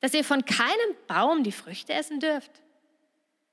dass 0.00 0.14
ihr 0.14 0.24
von 0.24 0.42
keinem 0.46 0.96
Baum 1.06 1.44
die 1.44 1.52
Früchte 1.52 1.92
essen 1.92 2.18
dürft? 2.18 2.50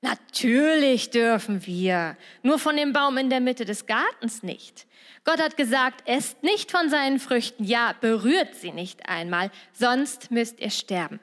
Natürlich 0.00 1.10
dürfen 1.10 1.66
wir, 1.66 2.16
nur 2.42 2.58
von 2.58 2.78
dem 2.78 2.94
Baum 2.94 3.18
in 3.18 3.28
der 3.28 3.40
Mitte 3.40 3.66
des 3.66 3.84
Gartens 3.84 4.42
nicht. 4.42 4.86
Gott 5.24 5.38
hat 5.38 5.58
gesagt, 5.58 6.08
esst 6.08 6.42
nicht 6.42 6.70
von 6.70 6.88
seinen 6.88 7.20
Früchten, 7.20 7.64
ja, 7.64 7.94
berührt 8.00 8.54
sie 8.54 8.72
nicht 8.72 9.10
einmal, 9.10 9.50
sonst 9.74 10.30
müsst 10.30 10.60
ihr 10.60 10.70
sterben. 10.70 11.20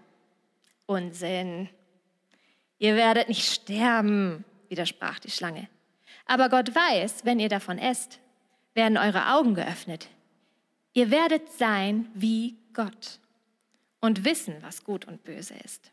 Unsinn. 0.86 1.68
Ihr 2.78 2.96
werdet 2.96 3.28
nicht 3.28 3.52
sterben, 3.52 4.46
widersprach 4.70 5.18
die 5.18 5.32
Schlange. 5.32 5.68
Aber 6.28 6.48
Gott 6.50 6.76
weiß, 6.76 7.26
wenn 7.26 7.40
ihr 7.40 7.50
davon 7.50 7.80
esst, 7.80 8.20
werden 8.74 8.98
eure 8.98 9.34
Augen 9.34 9.56
geöffnet. 9.56 10.08
Ihr 10.94 11.12
werdet 11.12 11.52
sein 11.54 12.10
wie 12.14 12.56
Gott 12.74 13.20
und 14.00 14.26
wissen, 14.26 14.56
was 14.62 14.84
gut 14.84 15.06
und 15.06 15.24
böse 15.24 15.56
ist. 15.64 15.92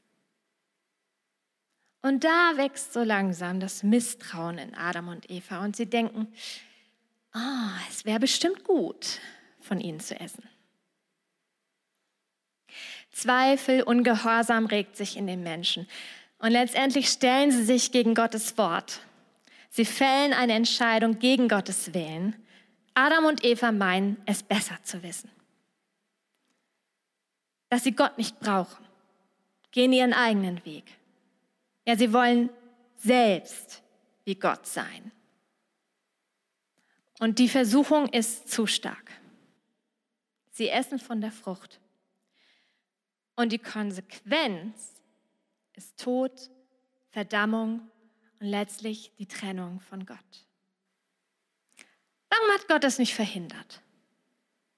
Und 2.02 2.24
da 2.24 2.52
wächst 2.56 2.92
so 2.92 3.02
langsam 3.02 3.60
das 3.60 3.82
Misstrauen 3.82 4.58
in 4.58 4.74
Adam 4.74 5.08
und 5.08 5.30
Eva 5.30 5.62
und 5.62 5.76
sie 5.76 5.86
denken, 5.86 6.26
oh, 7.34 7.88
es 7.90 8.04
wäre 8.04 8.20
bestimmt 8.20 8.64
gut, 8.64 9.20
von 9.60 9.80
ihnen 9.80 10.00
zu 10.00 10.18
essen. 10.18 10.44
Zweifel, 13.12 13.82
Ungehorsam 13.82 14.66
regt 14.66 14.96
sich 14.96 15.16
in 15.16 15.26
den 15.26 15.42
Menschen. 15.42 15.86
Und 16.38 16.52
letztendlich 16.52 17.08
stellen 17.08 17.50
sie 17.50 17.64
sich 17.64 17.92
gegen 17.92 18.14
Gottes 18.14 18.56
Wort. 18.56 19.00
Sie 19.68 19.84
fällen 19.84 20.32
eine 20.32 20.54
Entscheidung 20.54 21.18
gegen 21.18 21.48
Gottes 21.48 21.92
Willen. 21.92 22.34
Adam 23.00 23.24
und 23.24 23.42
Eva 23.44 23.72
meinen, 23.72 24.20
es 24.26 24.42
besser 24.42 24.76
zu 24.82 25.02
wissen. 25.02 25.30
Dass 27.70 27.82
sie 27.82 27.92
Gott 27.92 28.18
nicht 28.18 28.38
brauchen, 28.40 28.84
gehen 29.70 29.94
ihren 29.94 30.12
eigenen 30.12 30.62
Weg. 30.66 30.84
Ja, 31.86 31.96
sie 31.96 32.12
wollen 32.12 32.50
selbst 32.96 33.82
wie 34.24 34.34
Gott 34.34 34.66
sein. 34.66 35.12
Und 37.20 37.38
die 37.38 37.48
Versuchung 37.48 38.06
ist 38.08 38.50
zu 38.50 38.66
stark. 38.66 39.10
Sie 40.50 40.68
essen 40.68 40.98
von 40.98 41.22
der 41.22 41.32
Frucht. 41.32 41.80
Und 43.34 43.52
die 43.52 43.58
Konsequenz 43.58 45.02
ist 45.72 45.98
Tod, 45.98 46.50
Verdammung 47.08 47.90
und 48.40 48.46
letztlich 48.46 49.10
die 49.18 49.26
Trennung 49.26 49.80
von 49.80 50.04
Gott. 50.04 50.49
Warum 52.40 52.54
hat 52.54 52.68
Gott 52.68 52.84
das 52.84 52.98
nicht 52.98 53.14
verhindert? 53.14 53.80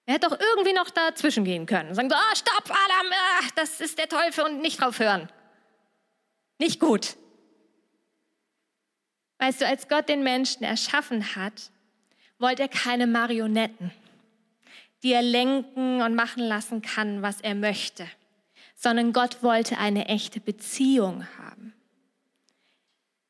Er 0.05 0.15
hätte 0.15 0.29
doch 0.29 0.39
irgendwie 0.39 0.73
noch 0.73 0.91
dazwischen 0.91 1.45
gehen 1.45 1.67
können. 1.67 1.95
Sagen 1.95 2.11
so, 2.11 2.17
oh, 2.17 2.35
stopp, 2.35 2.65
Adam, 2.65 3.13
ah, 3.13 3.49
das 3.55 3.81
ist 3.81 3.99
der 3.99 4.09
Teufel 4.09 4.45
und 4.45 4.61
nicht 4.61 4.81
drauf 4.81 4.99
hören. 4.99 5.29
Nicht 6.59 6.81
gut. 6.81 7.17
Weißt 9.39 9.61
du, 9.61 9.67
als 9.67 9.89
Gott 9.89 10.09
den 10.09 10.23
Menschen 10.23 10.65
erschaffen 10.65 11.37
hat, 11.37 11.71
wollte 12.39 12.63
er 12.63 12.69
keine 12.69 13.07
Marionetten, 13.07 13.93
die 15.03 15.13
er 15.13 15.23
lenken 15.23 16.03
und 16.03 16.15
machen 16.15 16.43
lassen 16.43 16.83
kann, 16.83 17.23
was 17.23 17.41
er 17.41 17.55
möchte, 17.55 18.09
sondern 18.75 19.13
Gott 19.13 19.43
wollte 19.43 19.79
eine 19.79 20.07
echte 20.07 20.41
Beziehung 20.41 21.27
haben. 21.39 21.75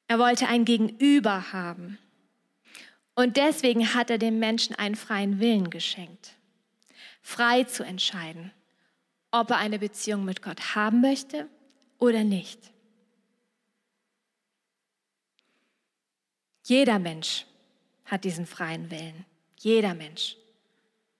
Er 0.08 0.18
wollte 0.18 0.48
ein 0.48 0.64
Gegenüber 0.64 1.52
haben. 1.52 1.98
Und 3.14 3.36
deswegen 3.36 3.94
hat 3.94 4.10
er 4.10 4.18
dem 4.18 4.38
Menschen 4.38 4.74
einen 4.76 4.96
freien 4.96 5.38
Willen 5.38 5.70
geschenkt, 5.70 6.32
frei 7.20 7.64
zu 7.64 7.84
entscheiden, 7.84 8.52
ob 9.30 9.50
er 9.50 9.58
eine 9.58 9.78
Beziehung 9.78 10.24
mit 10.24 10.42
Gott 10.42 10.74
haben 10.74 11.00
möchte 11.00 11.48
oder 11.98 12.24
nicht. 12.24 12.58
Jeder 16.64 16.98
Mensch 16.98 17.46
hat 18.04 18.24
diesen 18.24 18.46
freien 18.46 18.90
Willen. 18.90 19.24
Jeder 19.58 19.94
Mensch. 19.94 20.36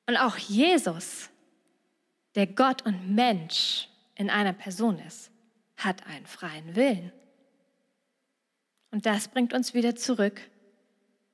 Und 0.06 0.16
auch 0.16 0.36
Jesus, 0.36 1.30
der 2.34 2.46
Gott 2.46 2.82
und 2.82 3.14
Mensch 3.14 3.88
in 4.14 4.30
einer 4.30 4.52
Person 4.52 4.98
ist, 5.00 5.30
hat 5.76 6.06
einen 6.06 6.26
freien 6.26 6.74
Willen. 6.76 7.12
Und 8.90 9.06
das 9.06 9.28
bringt 9.28 9.52
uns 9.52 9.74
wieder 9.74 9.96
zurück 9.96 10.40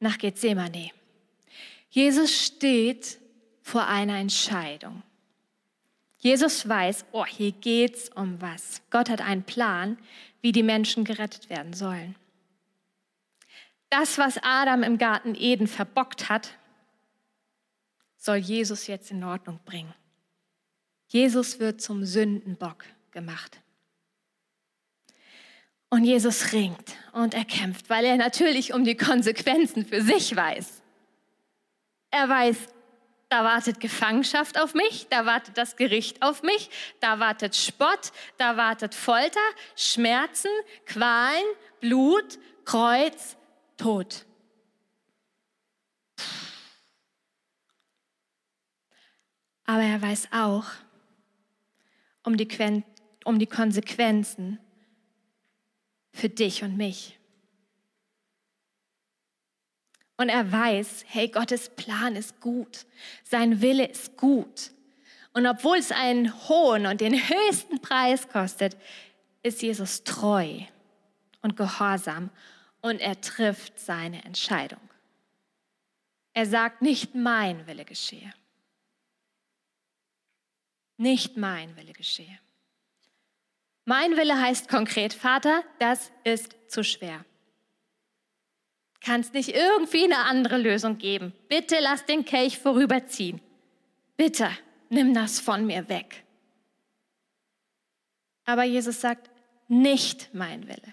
nach 0.00 0.18
Gethsemane. 0.18 0.90
Jesus 1.90 2.44
steht 2.44 3.18
vor 3.62 3.86
einer 3.86 4.18
Entscheidung. 4.18 5.02
Jesus 6.18 6.68
weiß, 6.68 7.06
oh, 7.12 7.24
hier 7.24 7.52
geht's 7.52 8.08
um 8.10 8.40
was. 8.40 8.82
Gott 8.90 9.08
hat 9.08 9.20
einen 9.20 9.44
Plan, 9.44 9.98
wie 10.40 10.52
die 10.52 10.62
Menschen 10.62 11.04
gerettet 11.04 11.48
werden 11.48 11.72
sollen. 11.72 12.16
Das, 13.90 14.18
was 14.18 14.38
Adam 14.42 14.82
im 14.82 14.98
Garten 14.98 15.34
Eden 15.34 15.66
verbockt 15.66 16.28
hat, 16.28 16.50
soll 18.16 18.36
Jesus 18.36 18.86
jetzt 18.86 19.10
in 19.10 19.24
Ordnung 19.24 19.60
bringen. 19.64 19.94
Jesus 21.06 21.60
wird 21.60 21.80
zum 21.80 22.04
Sündenbock 22.04 22.84
gemacht. 23.12 23.60
Und 25.90 26.04
Jesus 26.04 26.52
ringt 26.52 26.96
und 27.12 27.32
er 27.34 27.44
kämpft, 27.44 27.88
weil 27.88 28.04
er 28.04 28.16
natürlich 28.16 28.74
um 28.74 28.84
die 28.84 28.96
Konsequenzen 28.96 29.86
für 29.86 30.02
sich 30.02 30.36
weiß. 30.36 30.82
Er 32.10 32.28
weiß, 32.28 32.58
da 33.30 33.44
wartet 33.44 33.80
Gefangenschaft 33.80 34.60
auf 34.60 34.74
mich, 34.74 35.06
da 35.08 35.26
wartet 35.26 35.56
das 35.56 35.76
Gericht 35.76 36.22
auf 36.22 36.42
mich, 36.42 36.70
da 37.00 37.20
wartet 37.20 37.56
Spott, 37.56 38.12
da 38.36 38.56
wartet 38.56 38.94
Folter, 38.94 39.40
Schmerzen, 39.76 40.50
Qualen, 40.86 41.44
Blut, 41.80 42.38
Kreuz, 42.64 43.36
Tod. 43.76 44.26
Aber 49.64 49.82
er 49.82 50.00
weiß 50.00 50.28
auch 50.32 50.64
um 52.24 52.36
die, 52.38 52.48
um 53.24 53.38
die 53.38 53.46
Konsequenzen 53.46 54.58
für 56.18 56.28
dich 56.28 56.62
und 56.62 56.76
mich. 56.76 57.18
Und 60.16 60.30
er 60.30 60.50
weiß, 60.50 61.04
hey, 61.06 61.28
Gottes 61.28 61.70
Plan 61.70 62.16
ist 62.16 62.40
gut, 62.40 62.86
sein 63.22 63.60
Wille 63.62 63.86
ist 63.86 64.16
gut. 64.16 64.72
Und 65.32 65.46
obwohl 65.46 65.76
es 65.76 65.92
einen 65.92 66.34
hohen 66.48 66.86
und 66.86 67.00
den 67.00 67.14
höchsten 67.14 67.80
Preis 67.80 68.28
kostet, 68.28 68.76
ist 69.44 69.62
Jesus 69.62 70.02
treu 70.02 70.62
und 71.42 71.56
gehorsam 71.56 72.30
und 72.80 73.00
er 73.00 73.20
trifft 73.20 73.78
seine 73.78 74.24
Entscheidung. 74.24 74.80
Er 76.34 76.46
sagt, 76.46 76.82
nicht 76.82 77.14
mein 77.14 77.66
Wille 77.68 77.84
geschehe. 77.84 78.32
Nicht 80.96 81.36
mein 81.36 81.76
Wille 81.76 81.92
geschehe. 81.92 82.40
Mein 83.88 84.18
Wille 84.18 84.38
heißt 84.38 84.68
konkret, 84.68 85.14
Vater, 85.14 85.64
das 85.78 86.12
ist 86.22 86.54
zu 86.68 86.84
schwer. 86.84 87.24
Kann 89.00 89.22
es 89.22 89.32
nicht 89.32 89.48
irgendwie 89.48 90.04
eine 90.04 90.18
andere 90.26 90.58
Lösung 90.58 90.98
geben? 90.98 91.32
Bitte 91.48 91.76
lass 91.80 92.04
den 92.04 92.26
Kelch 92.26 92.58
vorüberziehen. 92.58 93.40
Bitte 94.18 94.50
nimm 94.90 95.14
das 95.14 95.40
von 95.40 95.64
mir 95.64 95.88
weg. 95.88 96.22
Aber 98.44 98.64
Jesus 98.64 99.00
sagt, 99.00 99.30
nicht 99.68 100.34
mein 100.34 100.68
Wille. 100.68 100.92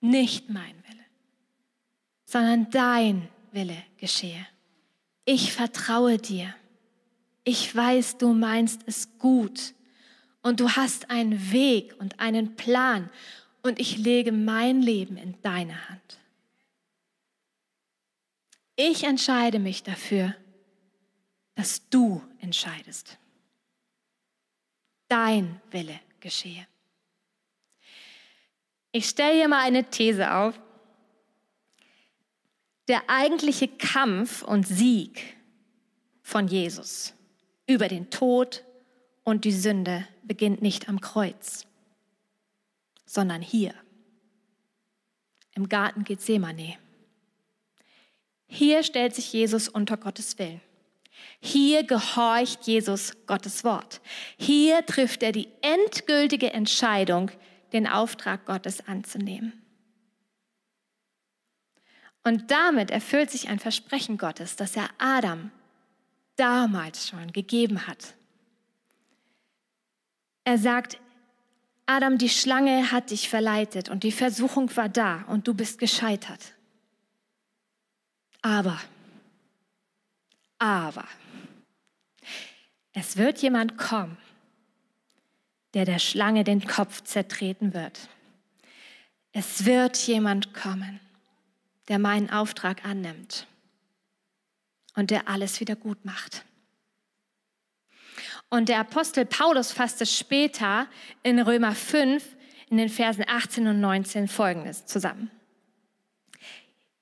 Nicht 0.00 0.48
mein 0.48 0.76
Wille, 0.86 1.04
sondern 2.22 2.70
dein 2.70 3.28
Wille 3.50 3.82
geschehe. 3.96 4.46
Ich 5.24 5.52
vertraue 5.52 6.18
dir. 6.18 6.54
Ich 7.42 7.74
weiß, 7.74 8.18
du 8.18 8.32
meinst 8.32 8.82
es 8.86 9.18
gut 9.18 9.74
und 10.42 10.60
du 10.60 10.70
hast 10.70 11.10
einen 11.10 11.52
Weg 11.52 11.94
und 11.98 12.20
einen 12.20 12.56
Plan 12.56 13.10
und 13.62 13.78
ich 13.78 13.96
lege 13.96 14.32
mein 14.32 14.82
Leben 14.82 15.16
in 15.16 15.40
deine 15.42 15.88
Hand. 15.88 16.18
Ich 18.76 19.04
entscheide 19.04 19.58
mich 19.58 19.82
dafür, 19.82 20.34
dass 21.54 21.88
du 21.88 22.22
entscheidest. 22.40 23.18
Dein 25.08 25.60
Wille 25.70 26.00
geschehe. 26.20 26.66
Ich 28.90 29.08
stelle 29.08 29.34
hier 29.34 29.48
mal 29.48 29.62
eine 29.62 29.88
These 29.88 30.34
auf. 30.34 30.58
Der 32.88 33.08
eigentliche 33.08 33.68
Kampf 33.68 34.42
und 34.42 34.66
Sieg 34.66 35.36
von 36.22 36.48
Jesus 36.48 37.14
über 37.66 37.88
den 37.88 38.10
Tod 38.10 38.64
und 39.24 39.44
die 39.44 39.52
Sünde 39.52 40.06
beginnt 40.22 40.62
nicht 40.62 40.88
am 40.88 41.00
Kreuz, 41.00 41.66
sondern 43.04 43.42
hier, 43.42 43.74
im 45.54 45.68
Garten 45.68 46.04
Gethsemane. 46.04 46.76
Hier 48.46 48.82
stellt 48.82 49.14
sich 49.14 49.32
Jesus 49.32 49.68
unter 49.68 49.96
Gottes 49.96 50.38
Willen. 50.38 50.60
Hier 51.40 51.84
gehorcht 51.84 52.66
Jesus 52.66 53.12
Gottes 53.26 53.64
Wort. 53.64 54.00
Hier 54.38 54.84
trifft 54.86 55.22
er 55.22 55.32
die 55.32 55.48
endgültige 55.60 56.52
Entscheidung, 56.52 57.30
den 57.72 57.86
Auftrag 57.86 58.46
Gottes 58.46 58.86
anzunehmen. 58.86 59.62
Und 62.24 62.50
damit 62.50 62.90
erfüllt 62.90 63.30
sich 63.30 63.48
ein 63.48 63.58
Versprechen 63.58 64.16
Gottes, 64.16 64.56
das 64.56 64.76
er 64.76 64.88
Adam 64.98 65.50
damals 66.36 67.08
schon 67.08 67.32
gegeben 67.32 67.86
hat. 67.86 68.14
Er 70.44 70.58
sagt, 70.58 70.98
Adam, 71.86 72.18
die 72.18 72.28
Schlange 72.28 72.90
hat 72.90 73.10
dich 73.10 73.28
verleitet 73.28 73.88
und 73.88 74.02
die 74.04 74.12
Versuchung 74.12 74.74
war 74.76 74.88
da 74.88 75.22
und 75.28 75.46
du 75.46 75.54
bist 75.54 75.78
gescheitert. 75.78 76.54
Aber, 78.40 78.80
aber, 80.58 81.06
es 82.92 83.16
wird 83.16 83.40
jemand 83.40 83.78
kommen, 83.78 84.16
der 85.74 85.84
der 85.84 85.98
Schlange 85.98 86.44
den 86.44 86.66
Kopf 86.66 87.02
zertreten 87.02 87.72
wird. 87.72 88.08
es 89.32 89.64
wird 89.64 89.96
jemand 90.06 90.52
kommen, 90.52 91.00
der 91.88 91.98
meinen 91.98 92.30
Auftrag 92.30 92.84
annimmt 92.84 93.46
und 94.94 95.10
der 95.10 95.28
alles 95.28 95.60
wieder 95.60 95.76
gut 95.76 96.04
macht. 96.04 96.44
Und 98.52 98.68
der 98.68 98.80
Apostel 98.80 99.24
Paulus 99.24 99.72
fasste 99.72 100.04
später 100.04 100.86
in 101.22 101.40
Römer 101.40 101.74
5 101.74 102.22
in 102.68 102.76
den 102.76 102.90
Versen 102.90 103.24
18 103.26 103.66
und 103.66 103.80
19 103.80 104.28
Folgendes 104.28 104.84
zusammen. 104.84 105.30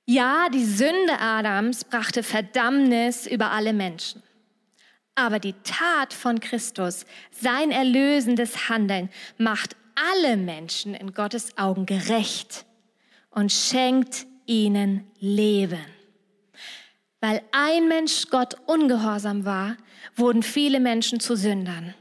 Ja, 0.06 0.48
die 0.48 0.64
Sünde 0.64 1.18
Adams 1.18 1.82
brachte 1.82 2.22
Verdammnis 2.22 3.26
über 3.26 3.50
alle 3.50 3.72
Menschen. 3.72 4.22
Aber 5.16 5.40
die 5.40 5.56
Tat 5.64 6.14
von 6.14 6.38
Christus, 6.38 7.04
sein 7.32 7.72
erlösendes 7.72 8.68
Handeln, 8.68 9.10
macht 9.36 9.74
alle 9.96 10.36
Menschen 10.36 10.94
in 10.94 11.14
Gottes 11.14 11.58
Augen 11.58 11.84
gerecht 11.84 12.64
und 13.30 13.50
schenkt 13.50 14.24
ihnen 14.46 15.04
Leben. 15.18 15.84
Weil 17.20 17.42
ein 17.50 17.88
Mensch 17.88 18.28
Gott 18.30 18.54
ungehorsam 18.66 19.44
war, 19.44 19.76
wurden 20.16 20.42
viele 20.42 20.80
Menschen 20.80 21.20
zu 21.20 21.36
Sündern. 21.36 21.94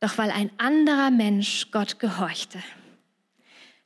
Doch 0.00 0.18
weil 0.18 0.30
ein 0.30 0.50
anderer 0.58 1.10
Mensch 1.10 1.70
Gott 1.70 1.98
gehorchte, 1.98 2.62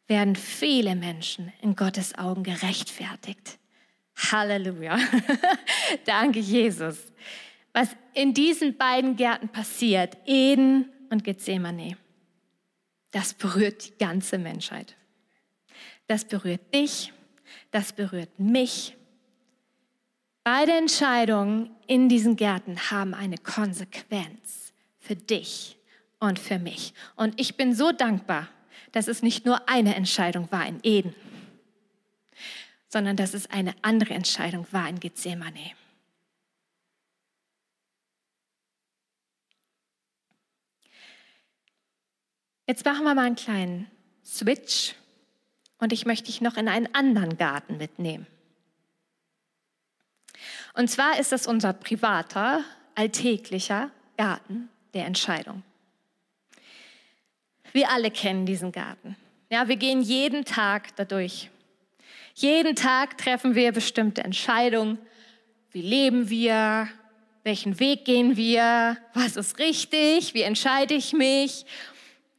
werden 0.06 0.36
viele 0.36 0.94
Menschen 0.94 1.52
in 1.62 1.74
Gottes 1.74 2.16
Augen 2.18 2.42
gerechtfertigt. 2.42 3.58
Halleluja. 4.30 4.98
Danke, 6.04 6.38
Jesus. 6.38 6.98
Was 7.72 7.88
in 8.12 8.34
diesen 8.34 8.76
beiden 8.76 9.16
Gärten 9.16 9.48
passiert, 9.48 10.18
Eden 10.26 10.90
und 11.10 11.24
Gethsemane, 11.24 11.96
das 13.10 13.34
berührt 13.34 13.86
die 13.86 13.98
ganze 13.98 14.38
Menschheit. 14.38 14.96
Das 16.06 16.26
berührt 16.26 16.74
dich, 16.74 17.12
das 17.70 17.92
berührt 17.92 18.38
mich. 18.38 18.96
Beide 20.44 20.72
Entscheidungen 20.72 21.70
in 21.86 22.08
diesen 22.08 22.34
Gärten 22.36 22.90
haben 22.90 23.14
eine 23.14 23.38
Konsequenz 23.38 24.72
für 24.98 25.14
dich 25.14 25.76
und 26.18 26.38
für 26.38 26.58
mich. 26.58 26.94
Und 27.14 27.40
ich 27.40 27.56
bin 27.56 27.74
so 27.74 27.92
dankbar, 27.92 28.48
dass 28.90 29.06
es 29.06 29.22
nicht 29.22 29.46
nur 29.46 29.68
eine 29.68 29.94
Entscheidung 29.94 30.50
war 30.50 30.66
in 30.66 30.80
Eden, 30.82 31.14
sondern 32.88 33.16
dass 33.16 33.34
es 33.34 33.50
eine 33.50 33.74
andere 33.82 34.14
Entscheidung 34.14 34.66
war 34.72 34.88
in 34.88 34.98
Gethsemane. 34.98 35.72
Jetzt 42.66 42.84
machen 42.84 43.04
wir 43.04 43.14
mal 43.14 43.26
einen 43.26 43.36
kleinen 43.36 43.90
Switch 44.24 44.94
und 45.78 45.92
ich 45.92 46.06
möchte 46.06 46.26
dich 46.26 46.40
noch 46.40 46.56
in 46.56 46.68
einen 46.68 46.92
anderen 46.94 47.36
Garten 47.36 47.76
mitnehmen. 47.76 48.26
Und 50.74 50.88
zwar 50.88 51.18
ist 51.18 51.32
es 51.32 51.46
unser 51.46 51.72
privater, 51.72 52.64
alltäglicher 52.94 53.90
Garten 54.16 54.68
der 54.94 55.06
Entscheidung. 55.06 55.62
Wir 57.72 57.90
alle 57.90 58.10
kennen 58.10 58.46
diesen 58.46 58.72
Garten. 58.72 59.16
Ja, 59.50 59.68
wir 59.68 59.76
gehen 59.76 60.02
jeden 60.02 60.44
Tag 60.44 60.94
dadurch. 60.96 61.50
Jeden 62.34 62.74
Tag 62.74 63.18
treffen 63.18 63.54
wir 63.54 63.72
bestimmte 63.72 64.24
Entscheidungen. 64.24 64.98
Wie 65.70 65.82
leben 65.82 66.30
wir? 66.30 66.88
Welchen 67.44 67.80
Weg 67.80 68.04
gehen 68.04 68.36
wir? 68.36 68.96
Was 69.14 69.36
ist 69.36 69.58
richtig? 69.58 70.32
Wie 70.32 70.42
entscheide 70.42 70.94
ich 70.94 71.12
mich? 71.12 71.66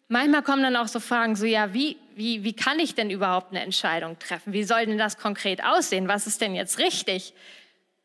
Manchmal 0.07 0.43
kommen 0.43 0.63
dann 0.63 0.75
auch 0.75 0.87
so 0.87 0.99
Fragen, 0.99 1.35
so 1.35 1.45
ja, 1.45 1.73
wie, 1.73 1.97
wie, 2.15 2.43
wie 2.43 2.53
kann 2.53 2.79
ich 2.79 2.95
denn 2.95 3.09
überhaupt 3.09 3.51
eine 3.51 3.61
Entscheidung 3.61 4.17
treffen? 4.19 4.53
Wie 4.53 4.63
soll 4.63 4.85
denn 4.85 4.97
das 4.97 5.17
konkret 5.17 5.63
aussehen? 5.63 6.07
Was 6.07 6.27
ist 6.27 6.41
denn 6.41 6.55
jetzt 6.55 6.79
richtig? 6.79 7.33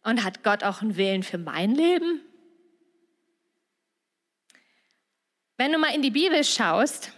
Und 0.08 0.24
hat 0.24 0.42
Gott 0.42 0.64
auch 0.64 0.80
einen 0.80 0.96
Willen 0.96 1.22
für 1.22 1.36
mein 1.36 1.74
Leben? 1.74 2.22
Wenn 5.58 5.70
du 5.70 5.76
mal 5.76 5.94
in 5.94 6.00
die 6.00 6.10
Bibel 6.10 6.42
schaust, 6.44 7.12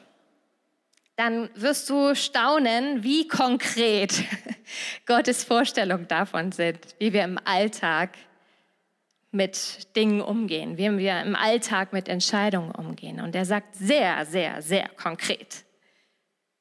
dann 1.14 1.50
wirst 1.54 1.88
du 1.88 2.16
staunen, 2.16 3.04
wie 3.04 3.28
konkret 3.28 4.24
Gottes 5.06 5.44
Vorstellungen 5.44 6.08
davon 6.08 6.50
sind, 6.50 6.96
wie 6.98 7.12
wir 7.12 7.22
im 7.22 7.38
Alltag 7.44 8.16
mit 9.30 9.94
Dingen 9.94 10.20
umgehen, 10.20 10.76
wie 10.76 10.98
wir 10.98 11.20
im 11.20 11.36
Alltag 11.36 11.92
mit 11.92 12.08
Entscheidungen 12.08 12.72
umgehen. 12.72 13.20
Und 13.20 13.36
er 13.36 13.44
sagt 13.44 13.76
sehr, 13.76 14.26
sehr, 14.26 14.62
sehr 14.62 14.88
konkret, 14.88 15.64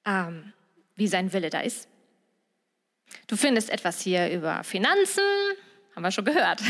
ähm, 0.06 0.54
wie 0.96 1.08
sein 1.08 1.34
Wille 1.34 1.50
da 1.50 1.62
ist. 1.62 1.90
Du 3.26 3.36
findest 3.36 3.72
etwas 3.72 4.00
hier 4.02 4.30
über 4.30 4.64
Finanzen, 4.64 5.24
haben 6.00 6.06
wir 6.06 6.12
schon 6.12 6.24
gehört, 6.24 6.62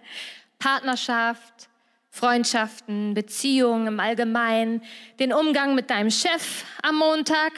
Partnerschaft, 0.58 1.68
Freundschaften, 2.08 3.12
Beziehungen 3.12 3.88
im 3.88 4.00
Allgemeinen, 4.00 4.82
den 5.18 5.34
Umgang 5.34 5.74
mit 5.74 5.90
deinem 5.90 6.10
Chef 6.10 6.64
am 6.82 6.96
Montag, 6.96 7.52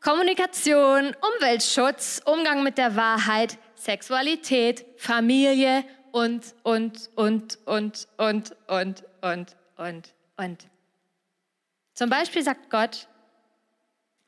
Kommunikation, 0.00 1.14
Umweltschutz, 1.36 2.22
Umgang 2.24 2.62
mit 2.62 2.78
der 2.78 2.96
Wahrheit, 2.96 3.58
Sexualität, 3.74 4.86
Familie 4.96 5.84
und, 6.12 6.54
und, 6.62 7.10
und, 7.14 7.58
und, 7.66 8.08
und, 8.16 8.56
und, 8.68 9.04
und, 9.20 9.56
und, 9.76 10.14
und. 10.38 10.66
Zum 11.92 12.08
Beispiel 12.08 12.42
sagt 12.42 12.70
Gott, 12.70 13.06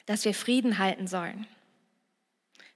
dass 0.05 0.27
wir 0.27 0.35
Frieden 0.35 0.77
halten 0.77 1.07
sollen, 1.07 1.47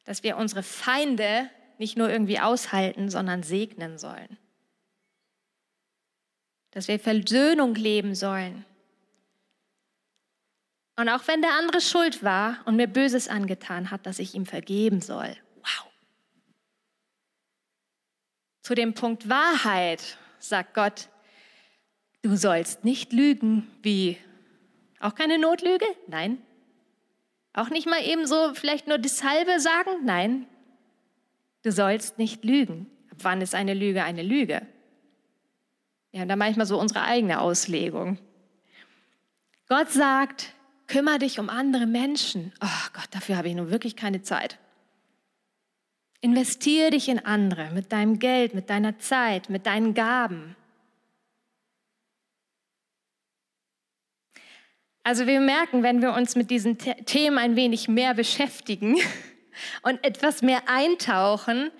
dass 0.07 0.23
wir 0.23 0.39
unsere 0.39 0.63
Feinde 0.63 1.51
nicht 1.79 1.97
nur 1.97 2.11
irgendwie 2.11 2.41
aushalten, 2.41 3.11
sondern 3.11 3.43
segnen 3.43 3.99
sollen 3.99 4.39
dass 6.75 6.89
wir 6.89 6.99
Versöhnung 6.99 7.77
leben 7.77 8.15
sollen. 8.15 8.65
Und 10.97 11.09
auch 11.09 11.27
wenn 11.27 11.41
der 11.41 11.53
andere 11.53 11.81
schuld 11.81 12.23
war 12.23 12.59
und 12.67 12.77
mir 12.77 12.89
Böses 12.89 13.29
angetan 13.29 13.91
hat, 13.91 14.07
dass 14.07 14.19
ich 14.19 14.35
ihm 14.35 14.45
vergeben 14.45 15.01
soll. 15.01 15.37
Wow. 15.57 15.87
Zu 18.63 18.75
dem 18.75 18.95
Punkt 18.95 19.29
Wahrheit 19.29 20.19
sagt 20.39 20.75
Gott, 20.75 21.09
du 22.23 22.37
sollst 22.37 22.85
nicht 22.85 23.13
lügen. 23.13 23.71
Wie? 23.83 24.19
Auch 25.01 25.15
keine 25.15 25.39
Notlüge? 25.39 25.87
Nein. 26.09 26.43
Auch 27.53 27.71
nicht 27.71 27.87
mal 27.87 28.03
eben 28.05 28.27
so 28.27 28.53
vielleicht 28.55 28.89
nur 28.89 28.99
das 28.99 29.23
halbe 29.23 29.61
sagen? 29.61 30.05
Nein. 30.05 30.47
Du 31.65 31.73
sollst 31.73 32.19
nicht 32.19 32.45
lügen. 32.45 32.87
Ab 33.11 33.19
wann 33.23 33.41
ist 33.41 33.55
eine 33.55 33.75
Lüge 33.75 34.05
eine 34.05 34.23
Lüge? 34.23 34.63
Wir 36.13 36.21
haben 36.21 36.29
da 36.29 36.37
manchmal 36.37 36.67
so 36.67 36.79
unsere 36.79 37.03
eigene 37.03 37.41
Auslegung. 37.41 38.19
Gott 39.69 39.91
sagt, 39.91 40.53
kümmere 40.87 41.19
dich 41.19 41.41
um 41.41 41.49
andere 41.49 41.87
Menschen. 41.87 42.53
Oh 42.63 42.91
Gott, 42.93 43.09
dafür 43.11 43.39
habe 43.39 43.49
ich 43.49 43.55
nun 43.55 43.71
wirklich 43.71 43.97
keine 43.97 44.23
Zeit. 44.23 44.59
Investiere 46.21 46.91
dich 46.91 47.09
in 47.09 47.19
andere 47.19 47.71
mit 47.73 47.93
deinem 47.93 48.19
Geld, 48.19 48.55
mit 48.55 48.69
deiner 48.69 48.99
Zeit, 48.99 49.49
mit 49.49 49.67
deinen 49.67 49.95
Gaben. 49.95 50.57
Also 55.03 55.27
wir 55.27 55.41
merken, 55.41 55.83
wenn 55.83 56.03
wir 56.03 56.13
uns 56.13 56.37
mit 56.37 56.51
diesen 56.51 56.79
Themen 56.79 57.39
ein 57.39 57.57
wenig 57.57 57.89
mehr 57.89 58.15
beschäftigen 58.15 58.97
und 59.83 60.03
etwas 60.05 60.43
mehr 60.43 60.63
eintauchen, 60.67 61.71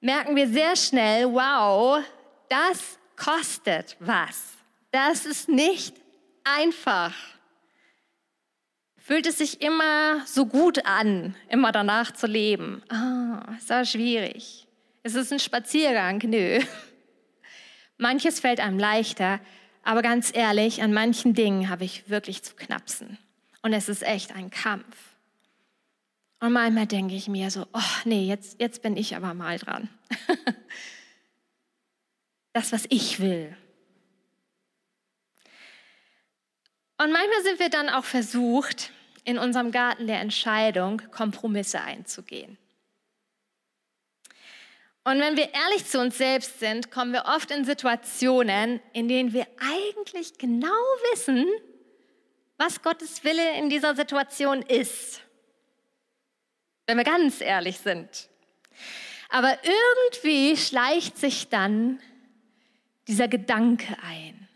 merken 0.00 0.36
wir 0.36 0.48
sehr 0.48 0.76
schnell, 0.76 1.32
wow, 1.32 2.02
das 2.48 2.98
kostet 3.16 3.96
was. 3.98 4.54
Das 4.90 5.26
ist 5.26 5.48
nicht 5.48 5.94
einfach. 6.44 7.14
Fühlt 8.98 9.26
es 9.26 9.38
sich 9.38 9.62
immer 9.62 10.26
so 10.26 10.46
gut 10.46 10.84
an, 10.84 11.36
immer 11.48 11.70
danach 11.70 12.12
zu 12.12 12.26
leben? 12.26 12.82
Ah, 12.88 13.44
oh, 13.46 13.52
ist 13.56 13.70
das 13.70 13.92
schwierig. 13.92 14.66
Ist 15.02 15.14
es 15.14 15.30
ein 15.30 15.38
Spaziergang? 15.38 16.20
Nö. 16.24 16.60
Manches 17.98 18.40
fällt 18.40 18.58
einem 18.58 18.78
leichter, 18.78 19.38
aber 19.84 20.02
ganz 20.02 20.32
ehrlich, 20.34 20.82
an 20.82 20.92
manchen 20.92 21.34
Dingen 21.34 21.68
habe 21.68 21.84
ich 21.84 22.10
wirklich 22.10 22.42
zu 22.42 22.56
knapsen. 22.56 23.18
Und 23.62 23.72
es 23.72 23.88
ist 23.88 24.02
echt 24.02 24.34
ein 24.34 24.50
Kampf. 24.50 24.96
Und 26.40 26.52
manchmal 26.52 26.86
denke 26.86 27.14
ich 27.14 27.28
mir 27.28 27.50
so, 27.50 27.66
oh 27.72 28.00
nee, 28.04 28.26
jetzt, 28.26 28.60
jetzt 28.60 28.82
bin 28.82 28.96
ich 28.96 29.16
aber 29.16 29.34
mal 29.34 29.58
dran. 29.58 29.88
das, 32.52 32.72
was 32.72 32.84
ich 32.90 33.20
will. 33.20 33.56
Und 36.98 37.12
manchmal 37.12 37.42
sind 37.42 37.58
wir 37.58 37.68
dann 37.68 37.88
auch 37.88 38.04
versucht, 38.04 38.90
in 39.24 39.38
unserem 39.38 39.70
Garten 39.70 40.06
der 40.06 40.20
Entscheidung 40.20 41.02
Kompromisse 41.10 41.80
einzugehen. 41.80 42.56
Und 45.04 45.20
wenn 45.20 45.36
wir 45.36 45.52
ehrlich 45.54 45.86
zu 45.86 46.00
uns 46.00 46.18
selbst 46.18 46.58
sind, 46.58 46.90
kommen 46.90 47.12
wir 47.12 47.26
oft 47.26 47.50
in 47.50 47.64
Situationen, 47.64 48.80
in 48.92 49.08
denen 49.08 49.32
wir 49.32 49.46
eigentlich 49.58 50.36
genau 50.38 50.68
wissen, 51.12 51.46
was 52.56 52.82
Gottes 52.82 53.22
Wille 53.22 53.56
in 53.58 53.68
dieser 53.68 53.94
Situation 53.94 54.62
ist. 54.62 55.20
Wenn 56.86 56.96
wir 56.96 57.04
ganz 57.04 57.40
ehrlich 57.40 57.78
sind. 57.78 58.28
Aber 59.28 59.58
irgendwie 59.64 60.56
schleicht 60.56 61.18
sich 61.18 61.48
dann 61.48 62.00
dieser 63.08 63.28
Gedanke 63.28 63.96
ein, 64.02 64.48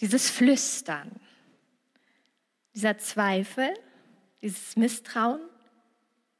dieses 0.00 0.30
Flüstern, 0.30 1.20
dieser 2.74 2.98
Zweifel, 2.98 3.74
dieses 4.42 4.76
Misstrauen, 4.76 5.40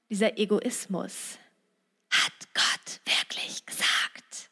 dieser 0.08 0.38
Egoismus. 0.38 1.38
Hat 2.10 2.54
Gott 2.54 3.00
wirklich 3.04 3.66
gesagt? 3.66 4.50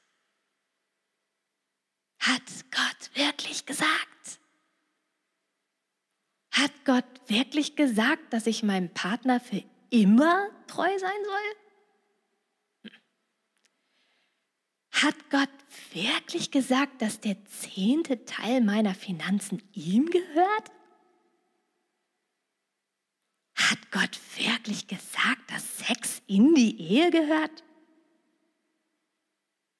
Hat 2.18 2.42
Gott 2.72 3.14
wirklich 3.14 3.64
gesagt? 3.64 3.90
Hat 6.50 6.72
Gott 6.84 7.04
wirklich 7.28 7.76
gesagt, 7.76 8.32
dass 8.32 8.46
ich 8.46 8.62
meinem 8.62 8.92
Partner 8.92 9.40
für 9.40 9.62
immer 9.90 10.50
treu 10.66 10.98
sein 10.98 11.24
soll? 11.24 11.56
Hat 15.02 15.30
Gott 15.30 15.50
wirklich 15.92 16.50
gesagt, 16.50 17.02
dass 17.02 17.20
der 17.20 17.36
zehnte 17.44 18.24
Teil 18.24 18.62
meiner 18.62 18.94
Finanzen 18.94 19.62
ihm 19.72 20.08
gehört? 20.08 20.72
Hat 23.54 23.90
Gott 23.90 24.18
wirklich 24.36 24.86
gesagt, 24.86 25.50
dass 25.50 25.78
Sex 25.78 26.22
in 26.26 26.54
die 26.54 26.80
Ehe 26.80 27.10
gehört? 27.10 27.62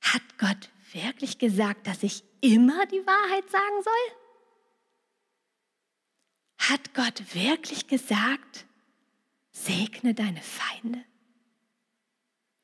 Hat 0.02 0.38
Gott 0.38 0.70
wirklich 0.92 1.38
gesagt, 1.38 1.86
dass 1.86 2.02
ich 2.02 2.22
immer 2.40 2.86
die 2.86 3.06
Wahrheit 3.06 3.48
sagen 3.50 3.82
soll? 3.82 4.16
Hat 6.58 6.94
Gott 6.94 7.34
wirklich 7.34 7.86
gesagt, 7.86 8.66
segne 9.64 10.14
deine 10.14 10.42
Feinde? 10.42 11.02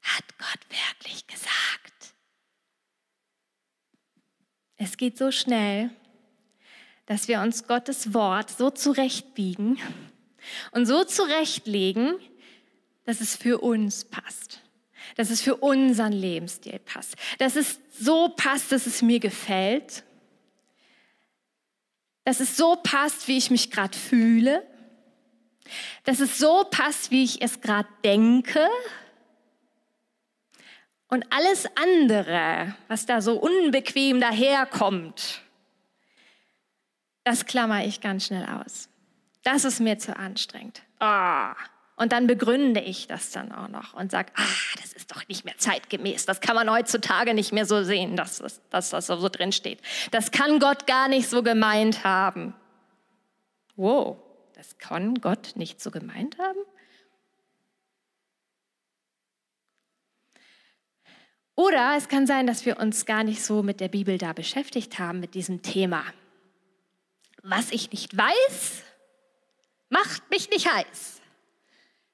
Hat 0.02 0.24
Gott 0.38 0.60
wirklich 0.68 1.26
gesagt? 1.26 2.14
Es 4.76 4.96
geht 4.96 5.16
so 5.16 5.30
schnell, 5.30 5.90
dass 7.06 7.28
wir 7.28 7.40
uns 7.40 7.66
Gottes 7.66 8.14
Wort 8.14 8.50
so 8.50 8.70
zurechtbiegen 8.70 9.78
und 10.72 10.86
so 10.86 11.04
zurechtlegen, 11.04 12.14
dass 13.04 13.20
es 13.20 13.36
für 13.36 13.58
uns 13.58 14.04
passt, 14.04 14.60
dass 15.16 15.30
es 15.30 15.40
für 15.40 15.56
unseren 15.56 16.12
Lebensstil 16.12 16.78
passt, 16.78 17.16
dass 17.38 17.56
es 17.56 17.80
so 17.98 18.28
passt, 18.28 18.72
dass 18.72 18.86
es 18.86 19.02
mir 19.02 19.20
gefällt, 19.20 20.04
dass 22.24 22.40
es 22.40 22.56
so 22.56 22.76
passt, 22.76 23.28
wie 23.28 23.38
ich 23.38 23.50
mich 23.50 23.70
gerade 23.70 23.96
fühle, 23.96 24.66
dass 26.04 26.20
es 26.20 26.38
so 26.38 26.64
passt, 26.70 27.10
wie 27.10 27.24
ich 27.24 27.42
es 27.42 27.60
gerade 27.60 27.88
denke. 28.04 28.66
Und 31.08 31.26
alles 31.30 31.66
andere, 31.76 32.74
was 32.88 33.06
da 33.06 33.20
so 33.20 33.34
unbequem 33.38 34.20
daherkommt, 34.20 35.42
das 37.24 37.46
klammer 37.46 37.84
ich 37.84 38.00
ganz 38.00 38.26
schnell 38.26 38.46
aus. 38.46 38.88
Das 39.44 39.64
ist 39.64 39.80
mir 39.80 39.98
zu 39.98 40.16
anstrengend. 40.16 40.82
Ah. 40.98 41.54
Und 41.96 42.12
dann 42.12 42.26
begründe 42.26 42.80
ich 42.80 43.06
das 43.06 43.30
dann 43.30 43.52
auch 43.52 43.68
noch 43.68 43.94
und 43.94 44.10
sage, 44.10 44.32
ah, 44.34 44.76
das 44.80 44.92
ist 44.92 45.10
doch 45.12 45.28
nicht 45.28 45.44
mehr 45.44 45.56
zeitgemäß. 45.58 46.24
Das 46.24 46.40
kann 46.40 46.56
man 46.56 46.70
heutzutage 46.70 47.34
nicht 47.34 47.52
mehr 47.52 47.66
so 47.66 47.84
sehen, 47.84 48.16
dass 48.16 48.38
das, 48.38 48.60
dass 48.70 48.90
das 48.90 49.06
so 49.06 49.28
drin 49.28 49.52
steht. 49.52 49.80
Das 50.10 50.30
kann 50.30 50.58
Gott 50.58 50.86
gar 50.86 51.08
nicht 51.08 51.28
so 51.28 51.42
gemeint 51.42 52.02
haben. 52.02 52.54
Wow, 53.76 54.16
das 54.62 54.78
kann 54.78 55.16
Gott 55.16 55.54
nicht 55.56 55.80
so 55.80 55.90
gemeint 55.90 56.38
haben? 56.38 56.60
Oder 61.56 61.96
es 61.96 62.08
kann 62.08 62.28
sein, 62.28 62.46
dass 62.46 62.64
wir 62.64 62.78
uns 62.78 63.04
gar 63.04 63.24
nicht 63.24 63.44
so 63.44 63.64
mit 63.64 63.80
der 63.80 63.88
Bibel 63.88 64.18
da 64.18 64.32
beschäftigt 64.32 65.00
haben, 65.00 65.18
mit 65.18 65.34
diesem 65.34 65.62
Thema. 65.62 66.04
Was 67.42 67.72
ich 67.72 67.90
nicht 67.90 68.16
weiß, 68.16 68.84
macht 69.88 70.30
mich 70.30 70.48
nicht 70.48 70.72
heiß. 70.72 71.20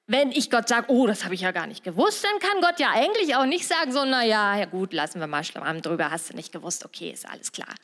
Wenn 0.06 0.32
ich 0.32 0.50
Gott 0.50 0.68
sage, 0.68 0.86
oh, 0.90 1.06
das 1.06 1.24
habe 1.24 1.34
ich 1.34 1.42
ja 1.42 1.52
gar 1.52 1.66
nicht 1.66 1.84
gewusst, 1.84 2.24
dann 2.24 2.38
kann 2.38 2.62
Gott 2.62 2.80
ja 2.80 2.92
eigentlich 2.92 3.36
auch 3.36 3.44
nicht 3.44 3.68
sagen, 3.68 3.92
so, 3.92 4.06
naja, 4.06 4.56
ja 4.56 4.64
gut, 4.64 4.94
lassen 4.94 5.20
wir 5.20 5.26
mal 5.26 5.44
Schlamm 5.44 5.82
drüber, 5.82 6.10
hast 6.10 6.30
du 6.30 6.34
nicht 6.34 6.50
gewusst, 6.50 6.86
okay, 6.86 7.10
ist 7.10 7.28
alles 7.28 7.52
klar. 7.52 7.74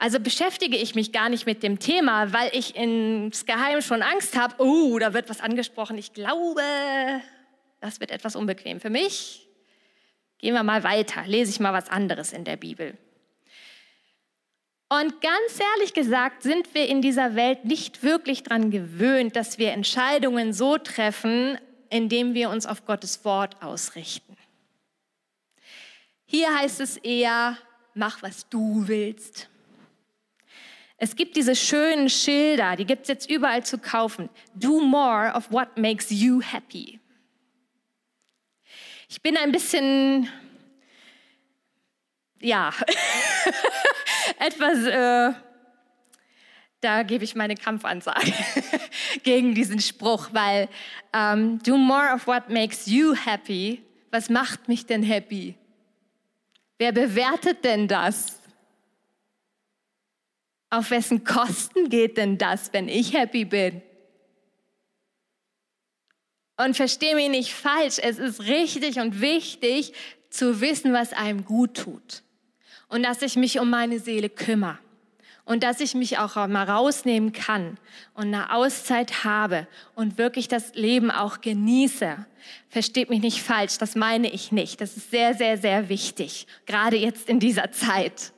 Also 0.00 0.18
beschäftige 0.18 0.78
ich 0.78 0.94
mich 0.94 1.12
gar 1.12 1.28
nicht 1.28 1.44
mit 1.44 1.62
dem 1.62 1.78
Thema, 1.78 2.32
weil 2.32 2.48
ich 2.54 2.74
insgeheim 2.74 3.82
schon 3.82 4.00
Angst 4.00 4.34
habe, 4.34 4.54
oh, 4.56 4.98
da 4.98 5.12
wird 5.12 5.28
was 5.28 5.42
angesprochen. 5.42 5.98
Ich 5.98 6.14
glaube, 6.14 6.62
das 7.80 8.00
wird 8.00 8.10
etwas 8.10 8.34
unbequem 8.34 8.80
für 8.80 8.88
mich. 8.88 9.46
Gehen 10.38 10.54
wir 10.54 10.62
mal 10.62 10.84
weiter, 10.84 11.24
lese 11.26 11.50
ich 11.50 11.60
mal 11.60 11.74
was 11.74 11.90
anderes 11.90 12.32
in 12.32 12.44
der 12.44 12.56
Bibel. 12.56 12.96
Und 14.88 15.20
ganz 15.20 15.60
ehrlich 15.74 15.92
gesagt 15.92 16.44
sind 16.44 16.74
wir 16.74 16.88
in 16.88 17.02
dieser 17.02 17.34
Welt 17.34 17.66
nicht 17.66 18.02
wirklich 18.02 18.42
daran 18.42 18.70
gewöhnt, 18.70 19.36
dass 19.36 19.58
wir 19.58 19.72
Entscheidungen 19.72 20.54
so 20.54 20.78
treffen, 20.78 21.58
indem 21.90 22.32
wir 22.32 22.48
uns 22.48 22.64
auf 22.64 22.86
Gottes 22.86 23.22
Wort 23.26 23.62
ausrichten. 23.62 24.34
Hier 26.24 26.56
heißt 26.56 26.80
es 26.80 26.96
eher, 26.96 27.58
mach, 27.92 28.22
was 28.22 28.48
du 28.48 28.88
willst. 28.88 29.50
Es 31.02 31.16
gibt 31.16 31.34
diese 31.34 31.56
schönen 31.56 32.10
Schilder, 32.10 32.76
die 32.76 32.84
gibt 32.84 33.02
es 33.02 33.08
jetzt 33.08 33.30
überall 33.30 33.64
zu 33.64 33.78
kaufen. 33.78 34.28
Do 34.54 34.82
more 34.82 35.32
of 35.34 35.50
what 35.50 35.78
makes 35.78 36.10
you 36.10 36.42
happy. 36.42 37.00
Ich 39.08 39.22
bin 39.22 39.38
ein 39.38 39.50
bisschen, 39.50 40.28
ja, 42.38 42.70
etwas, 44.38 44.84
äh, 44.84 45.32
da 46.82 47.02
gebe 47.02 47.24
ich 47.24 47.34
meine 47.34 47.54
Kampfansage 47.54 48.34
gegen 49.22 49.54
diesen 49.54 49.80
Spruch, 49.80 50.28
weil 50.32 50.68
ähm, 51.14 51.62
do 51.62 51.78
more 51.78 52.12
of 52.14 52.26
what 52.26 52.50
makes 52.50 52.84
you 52.84 53.14
happy. 53.14 53.82
Was 54.10 54.28
macht 54.28 54.68
mich 54.68 54.84
denn 54.84 55.02
happy? 55.02 55.54
Wer 56.76 56.92
bewertet 56.92 57.64
denn 57.64 57.88
das? 57.88 58.39
Auf 60.70 60.90
wessen 60.90 61.24
Kosten 61.24 61.88
geht 61.88 62.16
denn 62.16 62.38
das, 62.38 62.72
wenn 62.72 62.88
ich 62.88 63.12
happy 63.12 63.44
bin? 63.44 63.82
Und 66.56 66.76
verstehe 66.76 67.14
mich 67.14 67.28
nicht 67.28 67.52
falsch, 67.52 67.98
es 68.00 68.18
ist 68.18 68.42
richtig 68.42 69.00
und 69.00 69.20
wichtig 69.20 69.92
zu 70.28 70.60
wissen, 70.60 70.92
was 70.92 71.12
einem 71.12 71.44
gut 71.44 71.74
tut 71.74 72.22
und 72.88 73.02
dass 73.02 73.22
ich 73.22 73.36
mich 73.36 73.58
um 73.58 73.70
meine 73.70 73.98
Seele 73.98 74.28
kümmere 74.28 74.78
und 75.44 75.62
dass 75.64 75.80
ich 75.80 75.94
mich 75.94 76.18
auch 76.18 76.36
mal 76.48 76.68
rausnehmen 76.68 77.32
kann 77.32 77.78
und 78.14 78.26
eine 78.26 78.52
Auszeit 78.52 79.24
habe 79.24 79.66
und 79.94 80.18
wirklich 80.18 80.48
das 80.48 80.74
Leben 80.74 81.10
auch 81.10 81.40
genieße. 81.40 82.24
Versteht 82.68 83.10
mich 83.10 83.20
nicht 83.20 83.42
falsch, 83.42 83.78
das 83.78 83.96
meine 83.96 84.30
ich 84.30 84.52
nicht. 84.52 84.80
Das 84.80 84.96
ist 84.96 85.10
sehr, 85.10 85.34
sehr, 85.34 85.56
sehr 85.56 85.88
wichtig, 85.88 86.46
gerade 86.66 86.96
jetzt 86.96 87.28
in 87.28 87.40
dieser 87.40 87.72
Zeit. 87.72 88.32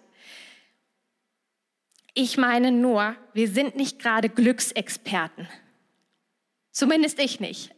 Ich 2.14 2.36
meine 2.36 2.70
nur, 2.70 3.16
wir 3.32 3.48
sind 3.48 3.76
nicht 3.76 3.98
gerade 3.98 4.28
Glücksexperten. 4.28 5.48
Zumindest 6.70 7.18
ich 7.18 7.40
nicht. 7.40 7.70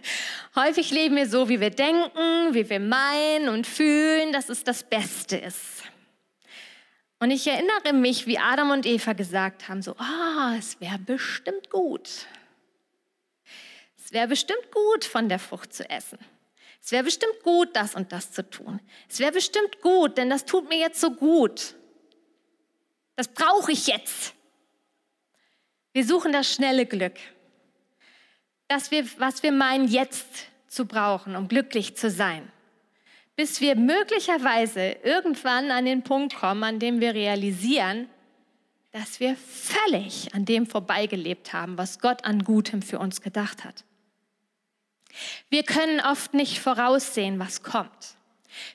Häufig 0.56 0.90
leben 0.90 1.16
wir 1.16 1.28
so, 1.28 1.48
wie 1.48 1.60
wir 1.60 1.70
denken, 1.70 2.54
wie 2.54 2.68
wir 2.68 2.80
meinen 2.80 3.48
und 3.48 3.66
fühlen, 3.66 4.32
dass 4.32 4.48
es 4.48 4.64
das 4.64 4.84
Beste 4.84 5.36
ist. 5.36 5.82
Und 7.18 7.30
ich 7.30 7.46
erinnere 7.46 7.92
mich, 7.92 8.26
wie 8.26 8.38
Adam 8.38 8.70
und 8.70 8.86
Eva 8.86 9.12
gesagt 9.14 9.68
haben, 9.68 9.82
so, 9.82 9.96
ah, 9.98 10.52
oh, 10.52 10.58
es 10.58 10.80
wäre 10.80 10.98
bestimmt 10.98 11.70
gut. 11.70 12.26
Es 13.96 14.12
wäre 14.12 14.28
bestimmt 14.28 14.70
gut, 14.72 15.04
von 15.04 15.28
der 15.28 15.38
Frucht 15.38 15.72
zu 15.72 15.88
essen. 15.88 16.18
Es 16.82 16.92
wäre 16.92 17.02
bestimmt 17.02 17.42
gut, 17.42 17.74
das 17.74 17.94
und 17.94 18.12
das 18.12 18.30
zu 18.30 18.48
tun. 18.48 18.80
Es 19.08 19.18
wäre 19.18 19.32
bestimmt 19.32 19.80
gut, 19.80 20.18
denn 20.18 20.30
das 20.30 20.44
tut 20.44 20.68
mir 20.68 20.78
jetzt 20.78 21.00
so 21.00 21.10
gut. 21.10 21.74
Das 23.16 23.28
brauche 23.28 23.72
ich 23.72 23.86
jetzt. 23.86 24.34
Wir 25.92 26.06
suchen 26.06 26.32
das 26.32 26.52
schnelle 26.52 26.86
Glück. 26.86 27.16
Das, 28.68 28.90
wir, 28.90 29.06
was 29.18 29.42
wir 29.42 29.52
meinen, 29.52 29.88
jetzt 29.88 30.26
zu 30.68 30.86
brauchen, 30.86 31.36
um 31.36 31.48
glücklich 31.48 31.96
zu 31.96 32.10
sein 32.10 32.50
bis 33.36 33.60
wir 33.60 33.76
möglicherweise 33.76 34.96
irgendwann 35.04 35.70
an 35.70 35.84
den 35.84 36.02
Punkt 36.02 36.34
kommen, 36.34 36.64
an 36.64 36.78
dem 36.78 37.00
wir 37.00 37.14
realisieren, 37.14 38.08
dass 38.92 39.20
wir 39.20 39.36
völlig 39.36 40.34
an 40.34 40.46
dem 40.46 40.66
vorbeigelebt 40.66 41.52
haben, 41.52 41.76
was 41.76 42.00
Gott 42.00 42.24
an 42.24 42.44
Gutem 42.44 42.80
für 42.80 42.98
uns 42.98 43.20
gedacht 43.20 43.62
hat. 43.62 43.84
Wir 45.50 45.62
können 45.62 46.00
oft 46.00 46.32
nicht 46.32 46.60
voraussehen, 46.60 47.38
was 47.38 47.62
kommt. 47.62 48.16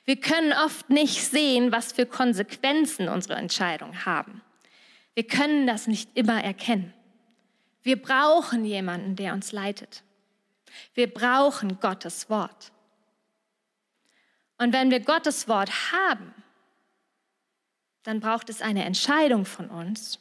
Wir 0.04 0.20
können 0.20 0.52
oft 0.52 0.90
nicht 0.90 1.22
sehen, 1.22 1.72
was 1.72 1.92
für 1.92 2.06
Konsequenzen 2.06 3.08
unsere 3.08 3.34
Entscheidungen 3.34 4.04
haben. 4.04 4.42
Wir 5.14 5.26
können 5.26 5.66
das 5.66 5.86
nicht 5.86 6.10
immer 6.14 6.42
erkennen. 6.42 6.94
Wir 7.82 8.00
brauchen 8.00 8.64
jemanden, 8.64 9.16
der 9.16 9.32
uns 9.34 9.52
leitet. 9.52 10.02
Wir 10.94 11.12
brauchen 11.12 11.80
Gottes 11.80 12.30
Wort. 12.30 12.72
Und 14.58 14.72
wenn 14.72 14.90
wir 14.90 15.00
Gottes 15.00 15.48
Wort 15.48 15.70
haben, 15.92 16.32
dann 18.04 18.20
braucht 18.20 18.48
es 18.48 18.62
eine 18.62 18.84
Entscheidung 18.84 19.44
von 19.44 19.68
uns, 19.68 20.18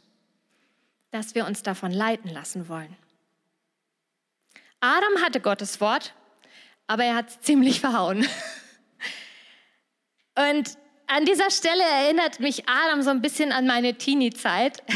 dass 1.12 1.36
wir 1.36 1.46
uns 1.46 1.62
davon 1.64 1.92
leiten 1.92 2.30
lassen 2.30 2.68
wollen. 2.68 2.96
Adam 4.80 5.22
hatte 5.24 5.40
Gottes 5.40 5.80
Wort, 5.80 6.14
aber 6.88 7.04
er 7.06 7.16
hat 7.16 7.30
es 7.30 7.42
ziemlich 7.42 7.80
verhauen. 7.80 8.26
Und 10.36 10.78
an 11.08 11.26
dieser 11.26 11.52
Stelle 11.52 11.84
erinnert 11.84 12.40
mich 12.40 12.64
Adam 12.68 13.02
so 13.02 13.10
ein 13.10 13.22
bisschen 13.22 13.52
an 13.52 13.68
meine 13.68 13.96
Teenie-Zeit. 13.96 14.84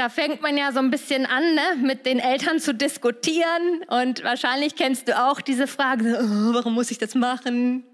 Da 0.00 0.08
fängt 0.08 0.40
man 0.40 0.56
ja 0.56 0.72
so 0.72 0.78
ein 0.78 0.90
bisschen 0.90 1.26
an, 1.26 1.54
ne, 1.54 1.76
mit 1.76 2.06
den 2.06 2.20
Eltern 2.20 2.58
zu 2.58 2.72
diskutieren. 2.72 3.84
Und 3.86 4.24
wahrscheinlich 4.24 4.74
kennst 4.74 5.08
du 5.08 5.22
auch 5.22 5.42
diese 5.42 5.66
Frage, 5.66 6.18
oh, 6.22 6.54
warum 6.54 6.72
muss 6.72 6.90
ich 6.90 6.96
das 6.96 7.14
machen? 7.14 7.84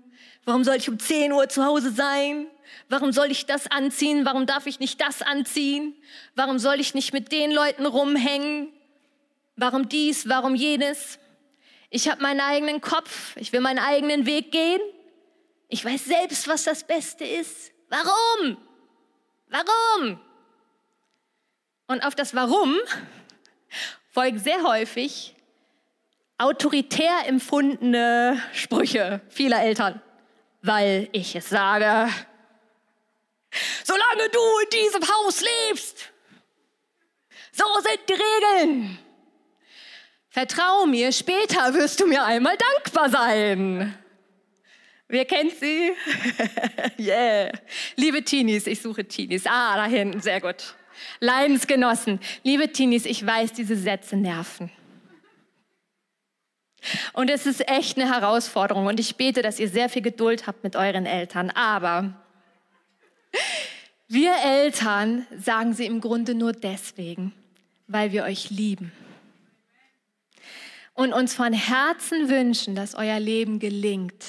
Warum 0.44 0.62
soll 0.62 0.76
ich 0.76 0.88
um 0.88 1.00
10 1.00 1.32
Uhr 1.32 1.48
zu 1.48 1.64
Hause 1.64 1.90
sein? 1.90 2.46
Warum 2.88 3.10
soll 3.10 3.32
ich 3.32 3.46
das 3.46 3.68
anziehen? 3.68 4.24
Warum 4.24 4.46
darf 4.46 4.68
ich 4.68 4.78
nicht 4.78 5.00
das 5.00 5.20
anziehen? 5.20 5.96
Warum 6.36 6.60
soll 6.60 6.78
ich 6.78 6.94
nicht 6.94 7.12
mit 7.12 7.32
den 7.32 7.50
Leuten 7.50 7.86
rumhängen? 7.86 8.68
Warum 9.56 9.88
dies? 9.88 10.28
Warum 10.28 10.54
jenes? 10.54 11.18
Ich 11.90 12.08
habe 12.08 12.22
meinen 12.22 12.40
eigenen 12.40 12.80
Kopf. 12.80 13.36
Ich 13.36 13.52
will 13.52 13.60
meinen 13.60 13.80
eigenen 13.80 14.26
Weg 14.26 14.52
gehen. 14.52 14.80
Ich 15.68 15.84
weiß 15.84 16.04
selbst, 16.04 16.46
was 16.48 16.64
das 16.64 16.84
Beste 16.84 17.24
ist. 17.24 17.72
Warum? 17.88 18.56
Warum? 19.48 20.20
Und 21.86 22.04
auf 22.04 22.14
das 22.14 22.34
Warum 22.34 22.76
folgen 24.12 24.38
sehr 24.38 24.62
häufig 24.62 25.34
autoritär 26.38 27.26
empfundene 27.26 28.42
Sprüche 28.52 29.20
vieler 29.28 29.62
Eltern. 29.62 30.00
Weil 30.62 31.08
ich 31.12 31.34
es 31.36 31.48
sage, 31.48 32.12
solange 33.84 34.28
du 34.30 34.40
in 34.64 34.70
diesem 34.70 35.02
Haus 35.02 35.42
lebst, 35.68 36.12
so 37.52 37.64
sind 37.80 38.00
die 38.08 38.12
Regeln. 38.12 38.98
Vertrau 40.28 40.86
mir, 40.86 41.12
später 41.12 41.72
wirst 41.74 42.00
du 42.00 42.06
mir 42.06 42.24
einmal 42.24 42.56
dankbar 42.56 43.08
sein. 43.08 43.96
Wer 45.08 45.24
kennt 45.24 45.52
sie? 45.52 45.92
yeah. 46.98 47.52
Liebe 47.94 48.24
Teenies, 48.24 48.66
ich 48.66 48.80
suche 48.80 49.04
Teenies. 49.04 49.46
Ah, 49.46 49.76
da 49.76 49.86
hinten, 49.86 50.20
sehr 50.20 50.40
gut. 50.40 50.74
Leidensgenossen, 51.20 52.20
liebe 52.42 52.72
Teenies, 52.72 53.06
ich 53.06 53.24
weiß, 53.24 53.52
diese 53.52 53.76
Sätze 53.76 54.16
nerven. 54.16 54.70
Und 57.12 57.30
es 57.30 57.46
ist 57.46 57.68
echt 57.68 57.98
eine 57.98 58.12
Herausforderung 58.12 58.86
und 58.86 58.98
ich 58.98 59.16
bete, 59.16 59.42
dass 59.42 59.58
ihr 59.58 59.68
sehr 59.68 59.88
viel 59.88 60.02
Geduld 60.02 60.46
habt 60.46 60.64
mit 60.64 60.76
euren 60.76 61.06
Eltern. 61.06 61.50
Aber 61.50 62.14
wir 64.08 64.34
Eltern 64.44 65.26
sagen 65.36 65.74
sie 65.74 65.86
im 65.86 66.00
Grunde 66.00 66.34
nur 66.34 66.52
deswegen, 66.52 67.32
weil 67.86 68.12
wir 68.12 68.24
euch 68.24 68.50
lieben 68.50 68.92
und 70.96 71.12
uns 71.12 71.34
von 71.34 71.52
Herzen 71.52 72.28
wünschen, 72.28 72.74
dass 72.74 72.94
euer 72.94 73.20
Leben 73.20 73.58
gelingt, 73.58 74.24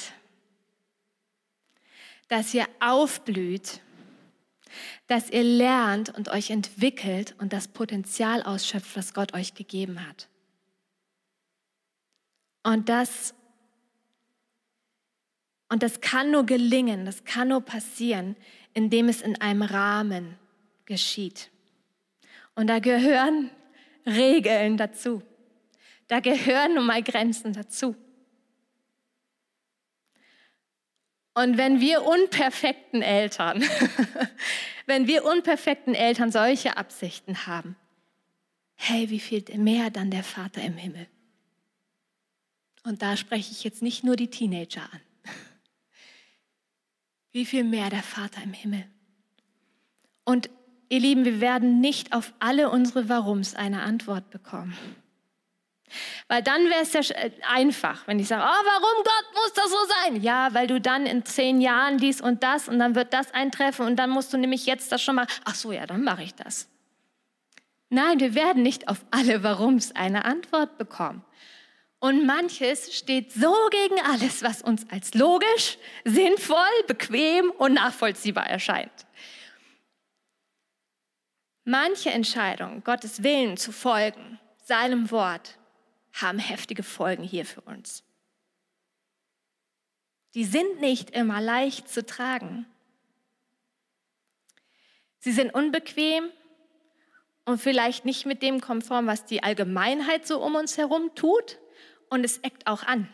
dass 2.28 2.54
ihr 2.54 2.68
aufblüht 2.80 3.82
dass 5.08 5.30
ihr 5.30 5.44
lernt 5.44 6.16
und 6.16 6.30
euch 6.30 6.50
entwickelt 6.50 7.36
und 7.40 7.54
das 7.54 7.68
Potenzial 7.68 8.44
ausschöpft, 8.44 8.96
was 8.96 9.14
Gott 9.14 9.34
euch 9.34 9.54
gegeben 9.54 10.06
hat. 10.08 10.28
Und 12.64 12.90
das, 12.90 13.34
und 15.70 15.84
das 15.84 16.02
kann 16.02 16.32
nur 16.32 16.46
gelingen, 16.46 17.06
das 17.06 17.24
kann 17.24 17.50
nur 17.50 17.62
passieren, 17.62 18.36
indem 18.74 19.08
es 19.08 19.22
in 19.22 19.40
einem 19.40 19.62
Rahmen 19.62 20.38
geschieht. 20.86 21.50
Und 22.56 22.68
da 22.68 22.80
gehören 22.80 23.50
Regeln 24.06 24.78
dazu. 24.78 25.22
Da 26.08 26.20
gehören 26.20 26.76
nun 26.76 26.86
mal 26.86 27.04
Grenzen 27.04 27.54
dazu. 27.54 27.96
Und 31.38 31.58
wenn 31.58 31.80
wir 31.80 32.04
unperfekten 32.04 33.02
Eltern 33.04 33.64
wenn 34.88 35.06
wir 35.06 35.26
unperfekten 35.26 35.94
Eltern 35.94 36.32
solche 36.32 36.78
Absichten 36.78 37.46
haben, 37.46 37.76
hey, 38.76 39.12
wie 39.12 39.20
viel 39.20 39.44
mehr 39.58 39.92
dann 39.92 40.10
der 40.10 40.24
Vater 40.24 40.62
im 40.64 40.78
Himmel? 40.78 41.08
Und 42.84 43.02
da 43.02 43.18
spreche 43.18 43.52
ich 43.52 43.64
jetzt 43.64 43.84
nicht 43.84 44.04
nur 44.04 44.16
die 44.16 44.30
Teenager 44.30 44.82
an. 44.82 45.02
Wie 47.34 47.46
viel 47.46 47.66
mehr 47.66 47.90
der 47.90 48.02
Vater 48.02 48.42
im 48.42 48.54
Himmel? 48.54 48.86
Und 50.24 50.50
ihr 50.88 51.02
Lieben, 51.02 51.26
wir 51.26 51.42
werden 51.42 51.82
nicht 51.82 52.14
auf 52.14 52.34
alle 52.40 52.70
unsere 52.70 53.10
Warums 53.10 53.56
eine 53.56 53.82
Antwort 53.82 54.30
bekommen. 54.30 54.74
Weil 56.28 56.44
dann 56.44 56.66
wäre 56.70 56.82
es 56.82 56.94
ja 56.94 57.02
einfach, 57.50 58.08
wenn 58.08 58.20
ich 58.20 58.28
sage, 58.28 58.44
oh, 58.44 58.66
warum 58.66 59.04
Gott 59.04 59.26
muss 59.34 59.54
das 59.54 59.70
so 59.70 59.78
sein? 60.04 60.22
Ja, 60.22 60.54
weil 60.54 60.68
du 60.68 60.82
dann 60.82 61.06
in 61.06 61.26
zehn 61.26 61.62
Jahren 61.62 61.98
dies 61.98 62.22
und 62.22 62.44
das 62.44 62.68
und 62.68 62.80
dann 62.80 62.96
wird 62.96 63.14
das 63.14 63.34
eintreffen 63.34 63.86
und 63.86 63.96
dann 63.96 64.10
musst 64.10 64.34
du 64.34 64.38
nämlich 64.38 64.66
jetzt 64.66 64.92
das 64.92 65.02
schon 65.02 65.16
mal, 65.16 65.28
ach 65.46 65.56
so, 65.56 65.72
ja, 65.72 65.86
dann 65.86 66.04
mache 66.04 66.24
ich 66.24 66.36
das. 66.36 66.68
Nein, 67.90 68.20
wir 68.20 68.36
werden 68.36 68.64
nicht 68.64 68.90
auf 68.90 69.06
alle 69.12 69.44
Warums 69.44 69.96
eine 69.96 70.26
Antwort 70.26 70.78
bekommen. 70.78 71.24
Und 72.00 72.26
manches 72.26 72.96
steht 72.96 73.32
so 73.32 73.54
gegen 73.72 74.00
alles, 74.02 74.44
was 74.44 74.62
uns 74.62 74.88
als 74.92 75.14
logisch, 75.14 75.78
sinnvoll, 76.04 76.58
bequem 76.88 77.50
und 77.52 77.74
nachvollziehbar 77.74 78.48
erscheint. 78.48 78.92
Manche 81.64 82.12
Entscheidungen, 82.12 82.84
Gottes 82.84 83.24
Willen 83.24 83.58
zu 83.58 83.72
folgen, 83.72 84.40
seinem 84.64 85.10
Wort, 85.12 85.58
haben 86.22 86.40
heftige 86.40 86.84
Folgen 86.84 87.24
hier 87.24 87.46
für 87.46 87.62
uns. 87.62 88.04
Die 90.34 90.46
sind 90.46 90.80
nicht 90.80 91.12
immer 91.12 91.42
leicht 91.42 91.90
zu 91.90 92.06
tragen. 92.06 92.66
Sie 95.20 95.32
sind 95.32 95.54
unbequem 95.54 96.30
und 97.46 97.60
vielleicht 97.60 98.06
nicht 98.06 98.26
mit 98.26 98.42
dem 98.42 98.62
konform, 98.62 99.08
was 99.08 99.26
die 99.26 99.44
Allgemeinheit 99.44 100.28
so 100.28 100.44
um 100.44 100.56
uns 100.56 100.78
herum 100.78 101.16
tut. 101.16 101.58
Und 102.10 102.24
es 102.24 102.38
eckt 102.40 102.68
auch 102.68 102.84
an. 102.84 103.10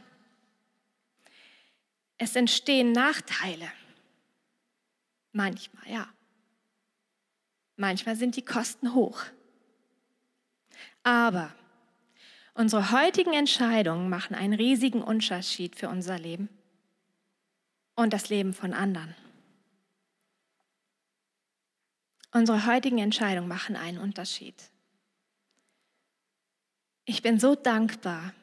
Es 2.17 2.35
entstehen 2.35 2.91
Nachteile. 2.91 3.71
Manchmal, 5.31 5.89
ja. 5.91 6.13
Manchmal 7.75 8.15
sind 8.15 8.35
die 8.35 8.45
Kosten 8.45 8.93
hoch. 8.93 9.23
Aber 11.01 11.53
Unsere 12.55 12.91
heutigen 12.91 13.33
Entscheidungen 13.33 14.09
machen 14.09 14.35
einen 14.35 14.53
riesigen 14.53 15.01
Unterschied 15.01 15.75
für 15.75 15.89
unser 15.89 16.19
Leben 16.19 16.49
und 17.95 18.13
das 18.13 18.29
Leben 18.29 18.53
von 18.53 18.73
anderen. 18.73 19.15
Unsere 22.31 22.65
heutigen 22.65 22.99
Entscheidungen 22.99 23.47
machen 23.47 23.75
einen 23.75 23.97
Unterschied. 23.97 24.55
Ich 27.05 27.21
bin 27.21 27.39
so 27.39 27.55
dankbar, 27.55 28.33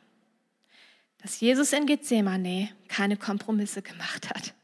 dass 1.19 1.41
Jesus 1.41 1.73
in 1.73 1.87
Gethsemane 1.87 2.71
keine 2.89 3.17
Kompromisse 3.17 3.83
gemacht 3.83 4.31
hat. 4.31 4.55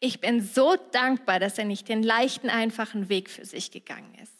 Ich 0.00 0.20
bin 0.20 0.42
so 0.42 0.76
dankbar, 0.92 1.40
dass 1.40 1.58
er 1.58 1.64
nicht 1.64 1.88
den 1.88 2.02
leichten, 2.02 2.50
einfachen 2.50 3.08
Weg 3.08 3.30
für 3.30 3.44
sich 3.44 3.70
gegangen 3.70 4.14
ist. 4.16 4.33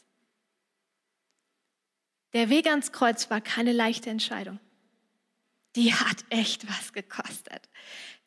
Der 2.35 2.51
Weg 2.51 2.67
ans 2.67 2.93
Kreuz 2.93 3.31
war 3.31 3.41
keine 3.41 3.73
leichte 3.73 4.11
Entscheidung. 4.11 4.61
Die 5.77 5.95
hat 5.95 6.25
echt 6.31 6.69
was 6.69 6.93
gekostet. 6.93 7.69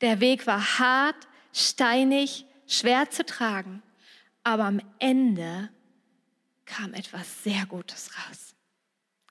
Der 0.02 0.20
Weg 0.20 0.48
war 0.48 0.80
hart, 0.80 1.28
steinig, 1.54 2.46
schwer 2.66 3.10
zu 3.10 3.26
tragen, 3.26 3.84
aber 4.44 4.64
am 4.64 4.82
Ende 5.00 5.70
kam 6.66 6.94
etwas 6.94 7.44
sehr 7.44 7.66
Gutes 7.66 8.12
raus. 8.18 8.56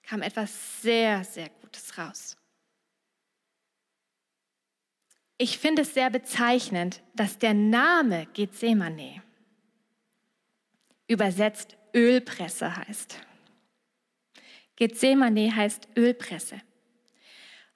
Kam 0.03 0.23
etwas 0.23 0.83
sehr, 0.83 1.25
sehr 1.25 1.49
Gutes 1.49 1.99
raus. 1.99 2.37
Ich 5.39 5.59
finde 5.59 5.83
es 5.83 5.93
sehr 5.93 6.11
bezeichnend, 6.11 7.03
dass 7.15 7.39
der 7.39 7.53
Name 7.53 8.27
Gethsemane 8.33 9.23
übersetzt 11.09 11.77
Ölpresse 11.95 12.75
heißt. 12.75 13.26
Gethsemane 14.77 15.55
heißt 15.55 15.89
Ölpresse. 15.97 16.61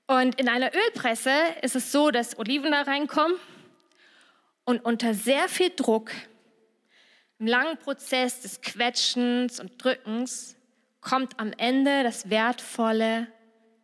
Und 0.07 0.39
in 0.41 0.49
einer 0.49 0.73
Ölpresse 0.75 1.33
ist 1.63 1.77
es 1.77 1.93
so, 1.93 2.11
dass 2.11 2.39
Oliven 2.39 2.73
da 2.73 2.83
reinkommen 2.83 3.37
und 4.65 4.85
unter 4.85 5.15
sehr 5.15 5.49
viel 5.49 5.71
Druck, 5.71 6.11
im 7.39 7.47
langen 7.47 7.79
Prozess 7.79 8.41
des 8.43 8.61
Quetschens 8.61 9.61
und 9.61 9.83
Drückens, 9.83 10.57
kommt 11.01 11.41
am 11.41 11.53
Ende 11.57 12.03
das 12.03 12.29
wertvolle, 12.29 13.29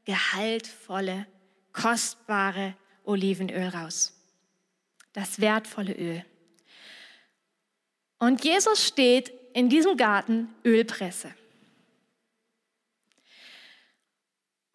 gehaltvolle, 0.04 1.26
kostbare 1.72 2.74
Olivenöl 3.04 3.68
raus. 3.68 4.12
Das 5.14 5.40
wertvolle 5.40 5.94
Öl. 5.94 6.24
Und 8.18 8.44
Jesus 8.44 8.86
steht 8.86 9.32
in 9.54 9.70
diesem 9.70 9.96
Garten 9.96 10.54
Ölpresse 10.64 11.32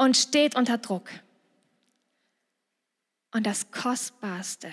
und 0.02 0.18
steht 0.18 0.56
unter 0.56 0.80
Druck. 0.80 1.12
Und 3.32 3.46
das 3.46 3.70
Kostbarste, 3.70 4.72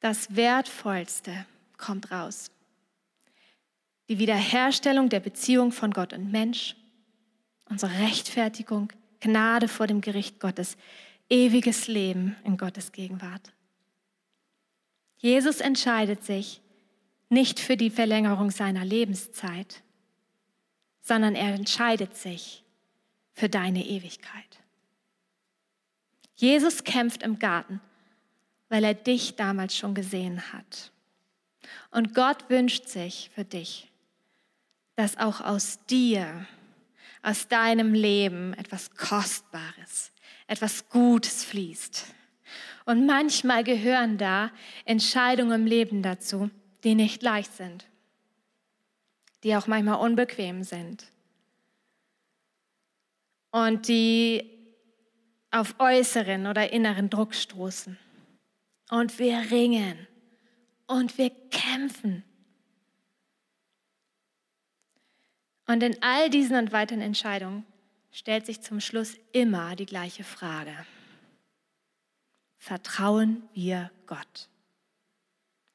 das 0.00 0.34
Wertvollste 0.34 1.44
kommt 1.76 2.10
raus. 2.10 2.50
Die 4.08 4.18
Wiederherstellung 4.18 5.10
der 5.10 5.20
Beziehung 5.20 5.70
von 5.70 5.90
Gott 5.90 6.14
und 6.14 6.32
Mensch, 6.32 6.76
unsere 7.66 7.92
Rechtfertigung, 7.98 8.90
Gnade 9.20 9.68
vor 9.68 9.86
dem 9.86 10.00
Gericht 10.00 10.40
Gottes, 10.40 10.78
ewiges 11.28 11.86
Leben 11.86 12.36
in 12.42 12.56
Gottes 12.56 12.90
Gegenwart. 12.90 13.52
Jesus 15.18 15.60
entscheidet 15.60 16.24
sich 16.24 16.62
nicht 17.28 17.60
für 17.60 17.76
die 17.76 17.90
Verlängerung 17.90 18.50
seiner 18.50 18.84
Lebenszeit, 18.86 19.82
sondern 21.02 21.34
er 21.34 21.52
entscheidet 21.52 22.16
sich 22.16 22.63
für 23.34 23.48
deine 23.48 23.84
Ewigkeit. 23.84 24.60
Jesus 26.36 26.84
kämpft 26.84 27.22
im 27.22 27.38
Garten, 27.38 27.80
weil 28.68 28.84
er 28.84 28.94
dich 28.94 29.36
damals 29.36 29.76
schon 29.76 29.94
gesehen 29.94 30.52
hat. 30.52 30.92
Und 31.90 32.14
Gott 32.14 32.48
wünscht 32.48 32.88
sich 32.88 33.30
für 33.34 33.44
dich, 33.44 33.90
dass 34.96 35.16
auch 35.16 35.40
aus 35.40 35.84
dir, 35.86 36.46
aus 37.22 37.48
deinem 37.48 37.94
Leben 37.94 38.54
etwas 38.54 38.94
Kostbares, 38.94 40.12
etwas 40.46 40.88
Gutes 40.88 41.44
fließt. 41.44 42.06
Und 42.84 43.06
manchmal 43.06 43.64
gehören 43.64 44.18
da 44.18 44.50
Entscheidungen 44.84 45.62
im 45.62 45.66
Leben 45.66 46.02
dazu, 46.02 46.50
die 46.84 46.94
nicht 46.94 47.22
leicht 47.22 47.56
sind, 47.56 47.86
die 49.42 49.56
auch 49.56 49.66
manchmal 49.66 49.98
unbequem 50.00 50.62
sind 50.62 51.06
und 53.54 53.86
die 53.86 54.50
auf 55.52 55.76
äußeren 55.78 56.48
oder 56.48 56.72
inneren 56.72 57.08
Druck 57.08 57.36
stoßen. 57.36 57.96
Und 58.90 59.20
wir 59.20 59.48
ringen 59.52 60.08
und 60.88 61.16
wir 61.18 61.30
kämpfen. 61.52 62.24
Und 65.68 65.84
in 65.84 66.02
all 66.02 66.30
diesen 66.30 66.56
und 66.56 66.72
weiteren 66.72 67.00
Entscheidungen 67.00 67.64
stellt 68.10 68.44
sich 68.44 68.60
zum 68.60 68.80
Schluss 68.80 69.16
immer 69.30 69.76
die 69.76 69.86
gleiche 69.86 70.24
Frage. 70.24 70.74
Vertrauen 72.58 73.44
wir 73.54 73.92
Gott? 74.06 74.48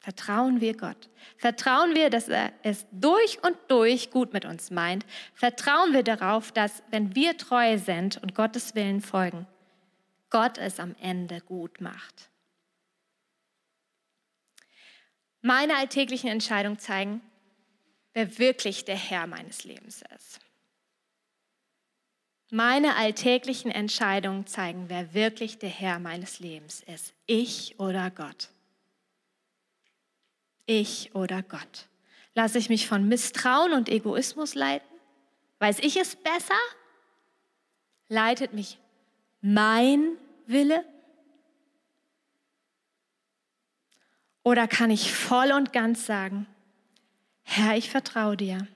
Vertrauen 0.09 0.59
wir 0.59 0.75
Gott. 0.75 1.07
Vertrauen 1.37 1.93
wir, 1.93 2.09
dass 2.09 2.29
er 2.29 2.51
es 2.63 2.87
durch 2.91 3.43
und 3.43 3.55
durch 3.67 4.09
gut 4.09 4.33
mit 4.33 4.43
uns 4.43 4.71
meint. 4.71 5.05
Vertrauen 5.35 5.93
wir 5.93 6.01
darauf, 6.01 6.51
dass 6.51 6.81
wenn 6.89 7.13
wir 7.13 7.37
treu 7.37 7.77
sind 7.77 8.17
und 8.17 8.33
Gottes 8.33 8.73
Willen 8.73 9.01
folgen, 9.01 9.45
Gott 10.31 10.57
es 10.57 10.79
am 10.79 10.95
Ende 10.99 11.41
gut 11.41 11.79
macht. 11.79 12.31
Meine 15.41 15.77
alltäglichen 15.77 16.31
Entscheidungen 16.31 16.79
zeigen, 16.79 17.21
wer 18.13 18.39
wirklich 18.39 18.85
der 18.85 18.97
Herr 18.97 19.27
meines 19.27 19.63
Lebens 19.63 20.01
ist. 20.15 20.39
Meine 22.49 22.95
alltäglichen 22.95 23.69
Entscheidungen 23.69 24.47
zeigen, 24.47 24.85
wer 24.87 25.13
wirklich 25.13 25.59
der 25.59 25.69
Herr 25.69 25.99
meines 25.99 26.39
Lebens 26.39 26.81
ist. 26.81 27.13
Ich 27.27 27.79
oder 27.79 28.09
Gott 28.09 28.49
ich 30.69 31.13
oder 31.15 31.41
Gott? 31.41 31.87
Lasse 32.35 32.59
ich 32.59 32.69
mich 32.69 32.87
von 32.87 33.07
Misstrauen 33.07 33.73
und 33.73 33.89
Egoismus 33.89 34.55
leiten? 34.55 34.87
Weiß 35.57 35.79
ich 35.79 35.97
es 35.97 36.15
besser? 36.15 36.59
Leitet 38.07 38.53
mich 38.53 38.77
mein 39.41 40.17
Wille? 40.45 40.85
Oder 44.43 44.67
kann 44.67 44.89
ich 44.89 45.11
voll 45.11 45.51
und 45.51 45.73
ganz 45.73 46.05
sagen, 46.05 46.47
Herr, 47.43 47.75
ich 47.75 47.89
vertraue 47.89 48.37
dir, 48.37 48.67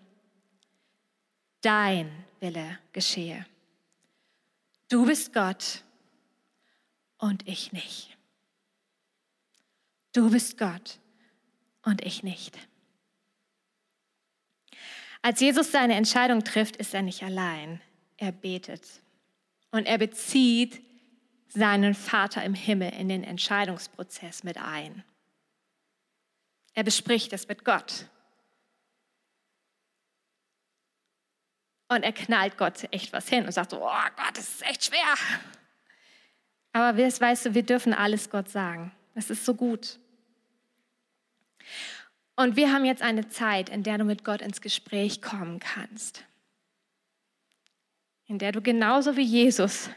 dein 1.62 2.12
Wille 2.40 2.80
geschehe. 2.92 3.46
Du 4.90 5.06
bist 5.06 5.32
Gott 5.34 5.84
und 7.18 7.48
ich 7.48 7.72
nicht. 7.72 8.18
Du 10.12 10.30
bist 10.30 10.58
Gott 10.58 11.00
und 11.84 12.04
ich 12.06 12.24
nicht. 12.24 12.58
Als 15.22 15.40
Jesus 15.40 15.72
seine 15.72 15.96
Entscheidung 15.96 16.44
trifft, 16.44 16.76
ist 16.76 16.94
er 16.94 17.02
nicht 17.02 17.24
allein. 17.24 17.82
Er 18.18 18.32
betet 18.32 18.84
und 19.72 19.86
er 19.86 19.98
bezieht 19.98 20.82
seinen 21.48 21.94
Vater 21.94 22.44
im 22.44 22.54
Himmel 22.54 22.94
in 22.94 23.08
den 23.10 23.24
Entscheidungsprozess 23.24 24.44
mit 24.44 24.58
ein. 24.58 25.04
Er 26.74 26.84
bespricht 26.84 27.32
es 27.34 27.48
mit 27.48 27.64
Gott. 27.64 28.08
Und 31.88 32.04
er 32.04 32.14
knallt 32.14 32.58
Gott 32.58 32.88
echt 32.92 33.14
was 33.14 33.30
hin 33.30 33.46
und 33.46 33.52
sagt 33.52 33.72
so, 33.72 33.78
oh 33.82 34.06
Gott, 34.16 34.36
das 34.36 34.50
ist 34.50 34.64
echt 34.64 34.86
schwer. 34.86 35.16
Aber 36.74 36.98
weißt 36.98 37.46
du, 37.46 37.54
wir 37.54 37.64
dürfen 37.64 37.94
alles 37.94 38.30
Gott 38.30 38.50
sagen. 38.50 38.92
Das 39.14 39.30
ist 39.30 39.46
so 39.46 39.54
gut. 39.54 40.00
Und 42.36 42.56
wir 42.56 42.72
haben 42.72 42.86
jetzt 42.86 43.02
eine 43.02 43.30
Zeit, 43.30 43.70
in 43.70 43.84
der 43.84 43.98
du 43.98 44.06
mit 44.06 44.24
Gott 44.24 44.42
ins 44.42 44.62
Gespräch 44.62 45.22
kommen 45.22 45.60
kannst. 45.60 46.24
In 48.26 48.40
der 48.40 48.52
du 48.52 48.62
genauso 48.62 49.18
wie 49.18 49.24
Jesus 49.24 49.90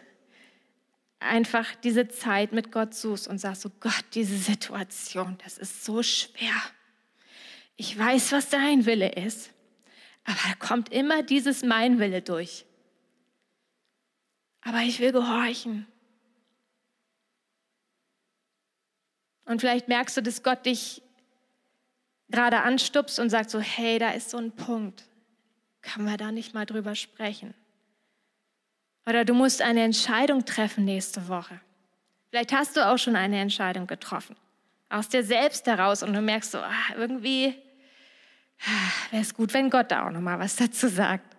einfach 1.19 1.75
diese 1.77 2.09
Zeit 2.09 2.53
mit 2.53 2.73
Gott 2.73 2.95
suchst 2.95 3.29
und 3.29 3.39
sagst, 3.39 3.63
so 3.63 3.71
Gott, 3.81 4.05
diese 4.15 4.37
Situation, 4.37 5.39
das 5.45 5.59
ist 5.59 5.85
so 5.85 6.03
schwer. 6.03 6.55
Ich 7.77 7.99
weiß, 7.99 8.33
was 8.33 8.49
dein 8.51 8.87
Wille 8.87 9.13
ist, 9.13 9.53
aber 10.25 10.39
da 10.49 10.55
kommt 10.55 10.93
immer 10.93 11.23
dieses 11.23 11.63
Mein 11.63 11.99
Wille 11.99 12.23
durch. 12.23 12.65
Aber 14.63 14.81
ich 14.81 14.99
will 14.99 15.13
gehorchen. 15.13 15.87
Und 19.45 19.61
vielleicht 19.61 19.89
merkst 19.89 20.17
du, 20.17 20.23
dass 20.23 20.43
Gott 20.43 20.67
dich 20.67 21.03
gerade 22.29 22.63
anstupst 22.63 23.19
und 23.19 23.31
sagt 23.31 23.51
so, 23.51 23.61
hey, 23.61 23.99
da 23.99 24.11
ist 24.11 24.31
so 24.31 24.39
ein 24.39 24.53
Punkt, 24.53 25.05
kann 25.83 26.05
man 26.05 26.17
da 26.17 26.33
nicht 26.33 26.55
mal 26.55 26.67
drüber 26.67 26.95
sprechen? 26.95 27.55
Oder 29.07 29.25
du 29.25 29.35
musst 29.35 29.63
eine 29.63 29.83
Entscheidung 29.83 30.45
treffen 30.45 30.85
nächste 30.85 31.29
Woche. 31.29 31.61
Vielleicht 32.31 32.53
hast 32.53 32.77
du 32.77 32.87
auch 32.87 32.99
schon 32.99 33.15
eine 33.15 33.41
Entscheidung 33.41 33.87
getroffen, 33.87 34.37
aus 34.89 35.09
dir 35.09 35.23
selbst 35.23 35.67
heraus 35.67 36.03
und 36.03 36.13
du 36.13 36.21
merkst 36.21 36.51
so, 36.51 36.59
ah, 36.59 36.95
irgendwie 36.97 37.55
ah, 38.61 39.11
wäre 39.13 39.23
es 39.23 39.33
gut, 39.33 39.55
wenn 39.55 39.71
Gott 39.71 39.91
da 39.91 40.07
auch 40.07 40.11
noch 40.11 40.21
mal 40.21 40.39
was 40.39 40.57
dazu 40.57 40.89
sagt. 40.89 41.37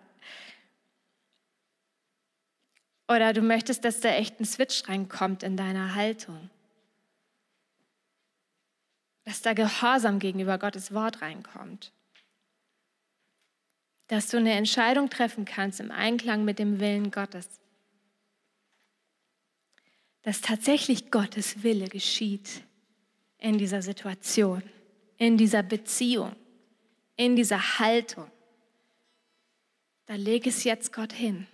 Oder 3.10 3.32
du 3.32 3.40
möchtest, 3.40 3.84
dass 3.84 4.00
da 4.00 4.10
echt 4.10 4.40
ein 4.40 4.44
Switch 4.44 4.86
reinkommt 4.88 5.42
in 5.42 5.56
deiner 5.56 5.94
Haltung 5.94 6.50
dass 9.28 9.42
da 9.42 9.52
Gehorsam 9.52 10.20
gegenüber 10.20 10.56
Gottes 10.56 10.94
Wort 10.94 11.20
reinkommt. 11.20 11.92
Dass 14.06 14.28
du 14.28 14.38
eine 14.38 14.52
Entscheidung 14.52 15.10
treffen 15.10 15.44
kannst 15.44 15.80
im 15.80 15.90
Einklang 15.90 16.46
mit 16.46 16.58
dem 16.58 16.80
Willen 16.80 17.10
Gottes. 17.10 17.46
Dass 20.22 20.40
tatsächlich 20.40 21.10
Gottes 21.10 21.62
Wille 21.62 21.88
geschieht 21.88 22.62
in 23.36 23.58
dieser 23.58 23.82
Situation, 23.82 24.62
in 25.18 25.36
dieser 25.36 25.62
Beziehung, 25.62 26.34
in 27.16 27.36
dieser 27.36 27.78
Haltung. 27.78 28.30
Da 30.06 30.14
leg 30.14 30.46
es 30.46 30.64
jetzt 30.64 30.90
Gott 30.90 31.12
hin. 31.12 31.46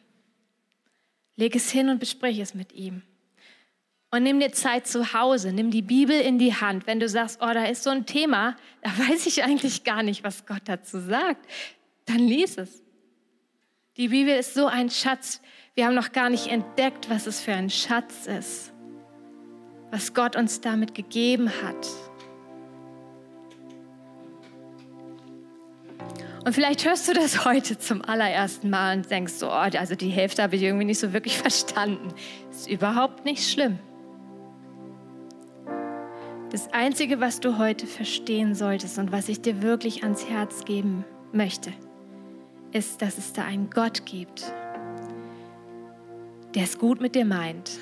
Leg 1.34 1.56
es 1.56 1.72
hin 1.72 1.88
und 1.88 1.98
besprich 1.98 2.38
es 2.38 2.54
mit 2.54 2.70
ihm. 2.70 3.02
Und 4.14 4.22
nimm 4.22 4.38
dir 4.38 4.52
Zeit 4.52 4.86
zu 4.86 5.12
Hause, 5.12 5.52
nimm 5.52 5.72
die 5.72 5.82
Bibel 5.82 6.16
in 6.20 6.38
die 6.38 6.54
Hand. 6.54 6.86
Wenn 6.86 7.00
du 7.00 7.08
sagst, 7.08 7.40
oh, 7.42 7.52
da 7.52 7.64
ist 7.64 7.82
so 7.82 7.90
ein 7.90 8.06
Thema, 8.06 8.54
da 8.80 8.90
weiß 8.90 9.26
ich 9.26 9.42
eigentlich 9.42 9.82
gar 9.82 10.04
nicht, 10.04 10.22
was 10.22 10.46
Gott 10.46 10.62
dazu 10.66 11.00
sagt, 11.00 11.44
dann 12.06 12.20
lies 12.20 12.56
es. 12.56 12.84
Die 13.96 14.06
Bibel 14.06 14.36
ist 14.36 14.54
so 14.54 14.68
ein 14.68 14.88
Schatz. 14.88 15.40
Wir 15.74 15.86
haben 15.86 15.96
noch 15.96 16.12
gar 16.12 16.30
nicht 16.30 16.46
entdeckt, 16.46 17.10
was 17.10 17.26
es 17.26 17.40
für 17.40 17.54
ein 17.54 17.70
Schatz 17.70 18.26
ist, 18.26 18.72
was 19.90 20.14
Gott 20.14 20.36
uns 20.36 20.60
damit 20.60 20.94
gegeben 20.94 21.50
hat. 21.50 21.88
Und 26.44 26.52
vielleicht 26.52 26.84
hörst 26.84 27.08
du 27.08 27.14
das 27.14 27.44
heute 27.44 27.80
zum 27.80 28.00
allerersten 28.00 28.70
Mal 28.70 28.96
und 28.96 29.10
denkst 29.10 29.32
so, 29.32 29.48
oh, 29.48 29.70
also 29.76 29.96
die 29.96 30.10
Hälfte 30.10 30.44
habe 30.44 30.54
ich 30.54 30.62
irgendwie 30.62 30.84
nicht 30.84 31.00
so 31.00 31.12
wirklich 31.12 31.36
verstanden. 31.40 32.14
Ist 32.52 32.68
überhaupt 32.68 33.24
nicht 33.24 33.50
schlimm. 33.50 33.80
Das 36.51 36.72
Einzige, 36.72 37.20
was 37.20 37.40
du 37.40 37.59
heute 37.59 37.86
verstehen 37.86 38.55
solltest 38.55 38.99
und 38.99 39.11
was 39.11 39.28
ich 39.28 39.40
dir 39.40 39.62
wirklich 39.62 40.03
ans 40.05 40.28
Herz 40.28 40.64
geben 40.64 41.05
möchte, 41.32 41.72
ist, 42.72 43.03
dass 43.03 43.18
es 43.18 43.32
da 43.32 43.45
einen 43.45 43.70
Gott 43.70 44.07
gibt, 44.07 44.53
der 46.55 46.64
es 46.64 46.78
gut 46.78 47.01
mit 47.01 47.14
dir 47.14 47.24
meint, 47.24 47.78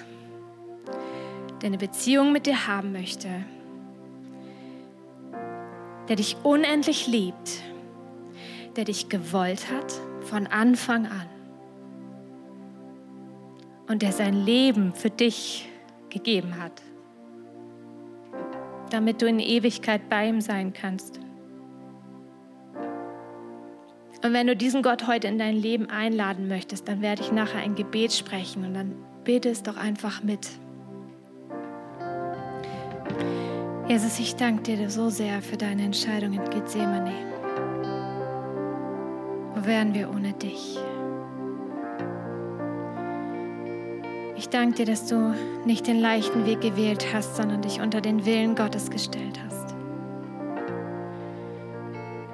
der 1.60 1.68
eine 1.68 1.78
Beziehung 1.78 2.32
mit 2.32 2.46
dir 2.46 2.66
haben 2.66 2.92
möchte, 2.92 3.28
der 6.08 6.16
dich 6.16 6.36
unendlich 6.42 7.06
liebt, 7.06 7.62
der 8.76 8.84
dich 8.84 9.08
gewollt 9.08 9.70
hat 9.70 9.92
von 10.22 10.46
Anfang 10.46 11.06
an 11.06 11.28
und 13.88 14.02
der 14.02 14.12
sein 14.12 14.34
Leben 14.34 14.94
für 14.94 15.10
dich 15.10 15.68
gegeben 16.08 16.58
hat, 16.58 16.82
damit 18.92 19.22
du 19.22 19.26
in 19.26 19.38
Ewigkeit 19.38 20.08
bei 20.08 20.28
ihm 20.28 20.40
sein 20.40 20.72
kannst. 20.72 21.20
Und 24.24 24.32
wenn 24.32 24.46
du 24.46 24.54
diesen 24.54 24.82
Gott 24.82 25.08
heute 25.08 25.26
in 25.26 25.38
dein 25.38 25.56
Leben 25.56 25.90
einladen 25.90 26.46
möchtest, 26.46 26.86
dann 26.86 27.02
werde 27.02 27.22
ich 27.22 27.32
nachher 27.32 27.58
ein 27.58 27.74
Gebet 27.74 28.12
sprechen 28.12 28.64
und 28.64 28.74
dann 28.74 28.94
bete 29.24 29.48
es 29.48 29.62
doch 29.62 29.76
einfach 29.76 30.22
mit. 30.22 30.48
Jesus, 33.88 34.20
ich 34.20 34.36
danke 34.36 34.62
dir 34.62 34.88
so 34.88 35.10
sehr 35.10 35.42
für 35.42 35.56
deine 35.56 35.82
Entscheidung 35.82 36.34
in 36.34 36.44
Gethsemane. 36.50 37.12
Wo 39.54 39.66
wären 39.66 39.92
wir 39.92 40.08
ohne 40.10 40.32
dich? 40.34 40.78
Ich 44.42 44.48
danke 44.48 44.74
dir, 44.74 44.86
dass 44.86 45.06
du 45.06 45.36
nicht 45.64 45.86
den 45.86 46.00
leichten 46.00 46.46
Weg 46.46 46.62
gewählt 46.62 47.06
hast, 47.14 47.36
sondern 47.36 47.62
dich 47.62 47.80
unter 47.80 48.00
den 48.00 48.26
Willen 48.26 48.56
Gottes 48.56 48.90
gestellt 48.90 49.38
hast. 49.46 49.76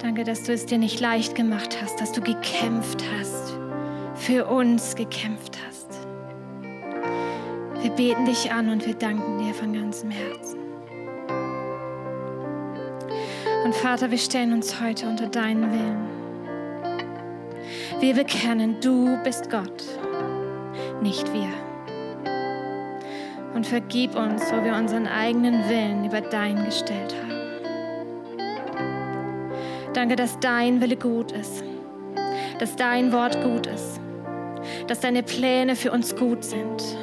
Danke, 0.00 0.24
dass 0.24 0.42
du 0.44 0.54
es 0.54 0.64
dir 0.64 0.78
nicht 0.78 1.00
leicht 1.00 1.34
gemacht 1.34 1.76
hast, 1.82 2.00
dass 2.00 2.12
du 2.12 2.22
gekämpft 2.22 3.04
hast, 3.18 3.58
für 4.14 4.46
uns 4.46 4.94
gekämpft 4.94 5.58
hast. 5.66 5.86
Wir 7.82 7.90
beten 7.90 8.24
dich 8.24 8.50
an 8.50 8.70
und 8.70 8.86
wir 8.86 8.94
danken 8.94 9.36
dir 9.44 9.52
von 9.52 9.74
ganzem 9.74 10.10
Herzen. 10.10 10.60
Und 13.66 13.74
Vater, 13.74 14.10
wir 14.10 14.16
stellen 14.16 14.54
uns 14.54 14.80
heute 14.80 15.06
unter 15.10 15.26
deinen 15.26 15.70
Willen. 15.70 16.08
Wir 18.00 18.14
bekennen, 18.14 18.80
du 18.80 19.22
bist 19.24 19.50
Gott, 19.50 19.84
nicht 21.02 21.30
wir. 21.34 21.67
Und 23.58 23.66
vergib 23.66 24.14
uns, 24.14 24.52
wo 24.52 24.62
wir 24.62 24.72
unseren 24.72 25.08
eigenen 25.08 25.68
Willen 25.68 26.04
über 26.04 26.20
deinen 26.20 26.64
gestellt 26.64 27.12
haben. 27.20 27.32
Danke, 29.92 30.14
dass 30.14 30.38
dein 30.38 30.80
Wille 30.80 30.94
gut 30.94 31.32
ist, 31.32 31.64
dass 32.60 32.76
dein 32.76 33.12
Wort 33.12 33.42
gut 33.42 33.66
ist, 33.66 34.00
dass 34.86 35.00
deine 35.00 35.24
Pläne 35.24 35.74
für 35.74 35.90
uns 35.90 36.14
gut 36.14 36.44
sind. 36.44 36.96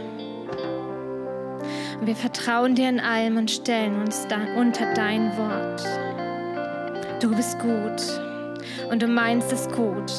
Und 1.99 2.07
wir 2.07 2.15
vertrauen 2.15 2.73
dir 2.73 2.87
in 2.87 3.01
allem 3.01 3.35
und 3.35 3.51
stellen 3.51 3.99
uns 3.99 4.25
unter 4.55 4.93
dein 4.93 5.37
Wort. 5.37 5.83
Du 7.21 7.35
bist 7.35 7.59
gut 7.59 8.01
und 8.89 9.01
du 9.01 9.07
meinst 9.07 9.51
es 9.51 9.67
gut. 9.67 10.09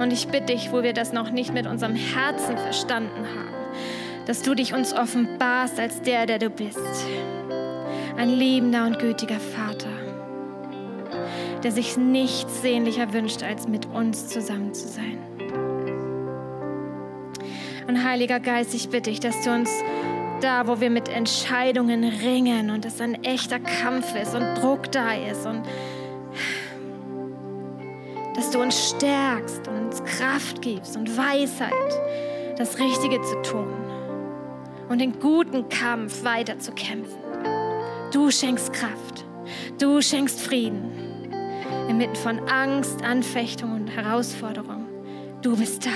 Und 0.00 0.12
ich 0.12 0.26
bitte 0.26 0.46
dich, 0.46 0.72
wo 0.72 0.82
wir 0.82 0.94
das 0.94 1.12
noch 1.12 1.30
nicht 1.30 1.54
mit 1.54 1.68
unserem 1.68 1.94
Herzen 1.94 2.58
verstanden 2.58 3.24
haben, 3.24 3.48
dass 4.28 4.42
du 4.42 4.54
dich 4.54 4.74
uns 4.74 4.92
offenbarst 4.92 5.80
als 5.80 6.02
der, 6.02 6.26
der 6.26 6.38
du 6.38 6.50
bist. 6.50 6.78
Ein 8.18 8.28
liebender 8.28 8.84
und 8.84 8.98
gütiger 8.98 9.40
Vater, 9.40 9.88
der 11.62 11.72
sich 11.72 11.96
nichts 11.96 12.60
sehnlicher 12.60 13.14
wünscht, 13.14 13.42
als 13.42 13.66
mit 13.66 13.86
uns 13.86 14.28
zusammen 14.28 14.74
zu 14.74 14.86
sein. 14.86 15.18
Und 17.88 18.04
Heiliger 18.04 18.38
Geist, 18.38 18.74
ich 18.74 18.90
bitte 18.90 19.08
dich, 19.08 19.20
dass 19.20 19.40
du 19.44 19.50
uns 19.50 19.70
da, 20.42 20.66
wo 20.66 20.78
wir 20.78 20.90
mit 20.90 21.08
Entscheidungen 21.08 22.04
ringen 22.04 22.68
und 22.68 22.84
es 22.84 23.00
ein 23.00 23.24
echter 23.24 23.58
Kampf 23.58 24.14
ist 24.14 24.34
und 24.34 24.56
Druck 24.56 24.92
da 24.92 25.14
ist 25.14 25.46
und 25.46 25.62
dass 28.36 28.50
du 28.50 28.60
uns 28.60 28.90
stärkst 28.90 29.66
und 29.66 29.86
uns 29.86 30.04
Kraft 30.04 30.60
gibst 30.60 30.98
und 30.98 31.16
Weisheit, 31.16 31.72
das 32.58 32.78
Richtige 32.78 33.22
zu 33.22 33.40
tun 33.42 33.87
und 34.88 35.00
den 35.00 35.18
guten 35.20 35.68
Kampf 35.68 36.24
weiter 36.24 36.58
zu 36.58 36.72
kämpfen. 36.72 37.18
Du 38.12 38.30
schenkst 38.30 38.72
Kraft, 38.72 39.26
du 39.78 40.00
schenkst 40.00 40.40
Frieden 40.40 41.08
inmitten 41.88 42.16
von 42.16 42.38
Angst, 42.48 43.02
Anfechtung 43.02 43.72
und 43.74 43.88
Herausforderung. 43.88 44.86
Du 45.42 45.56
bist 45.56 45.86
da, 45.86 45.90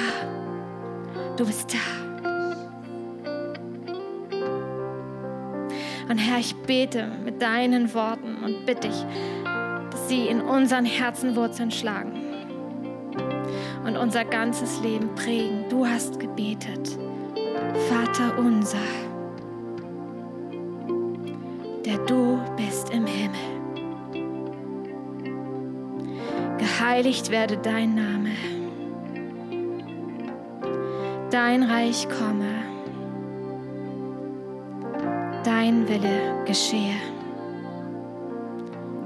du 1.36 1.46
bist 1.46 1.72
da. 1.72 2.02
Und 6.08 6.18
Herr, 6.18 6.38
ich 6.38 6.54
bete 6.66 7.06
mit 7.24 7.40
deinen 7.40 7.94
Worten 7.94 8.36
und 8.44 8.66
bitte 8.66 8.88
dich, 8.88 9.06
dass 9.90 10.08
sie 10.08 10.26
in 10.26 10.40
unseren 10.40 10.84
Herzen 10.84 11.36
Wurzeln 11.36 11.70
schlagen 11.70 12.12
und 13.84 13.96
unser 13.96 14.24
ganzes 14.24 14.80
Leben 14.80 15.14
prägen. 15.14 15.64
Du 15.68 15.86
hast 15.86 16.18
gebetet, 16.18 16.98
Vater 17.88 18.38
unser, 18.38 18.78
der 21.84 21.98
du 22.06 22.38
bist 22.56 22.90
im 22.90 23.06
Himmel. 23.06 23.38
Geheiligt 26.58 27.30
werde 27.30 27.56
dein 27.58 27.94
Name, 27.94 28.30
dein 31.30 31.62
Reich 31.62 32.06
komme 32.08 32.72
dein 35.44 35.88
Wille 35.88 36.44
geschehe, 36.44 36.94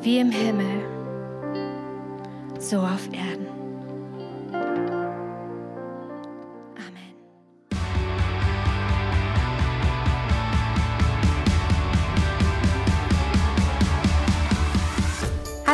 wie 0.01 0.19
im 0.19 0.31
Himmel, 0.31 0.85
so 2.59 2.79
auf 2.79 3.09
Erden. 3.13 3.46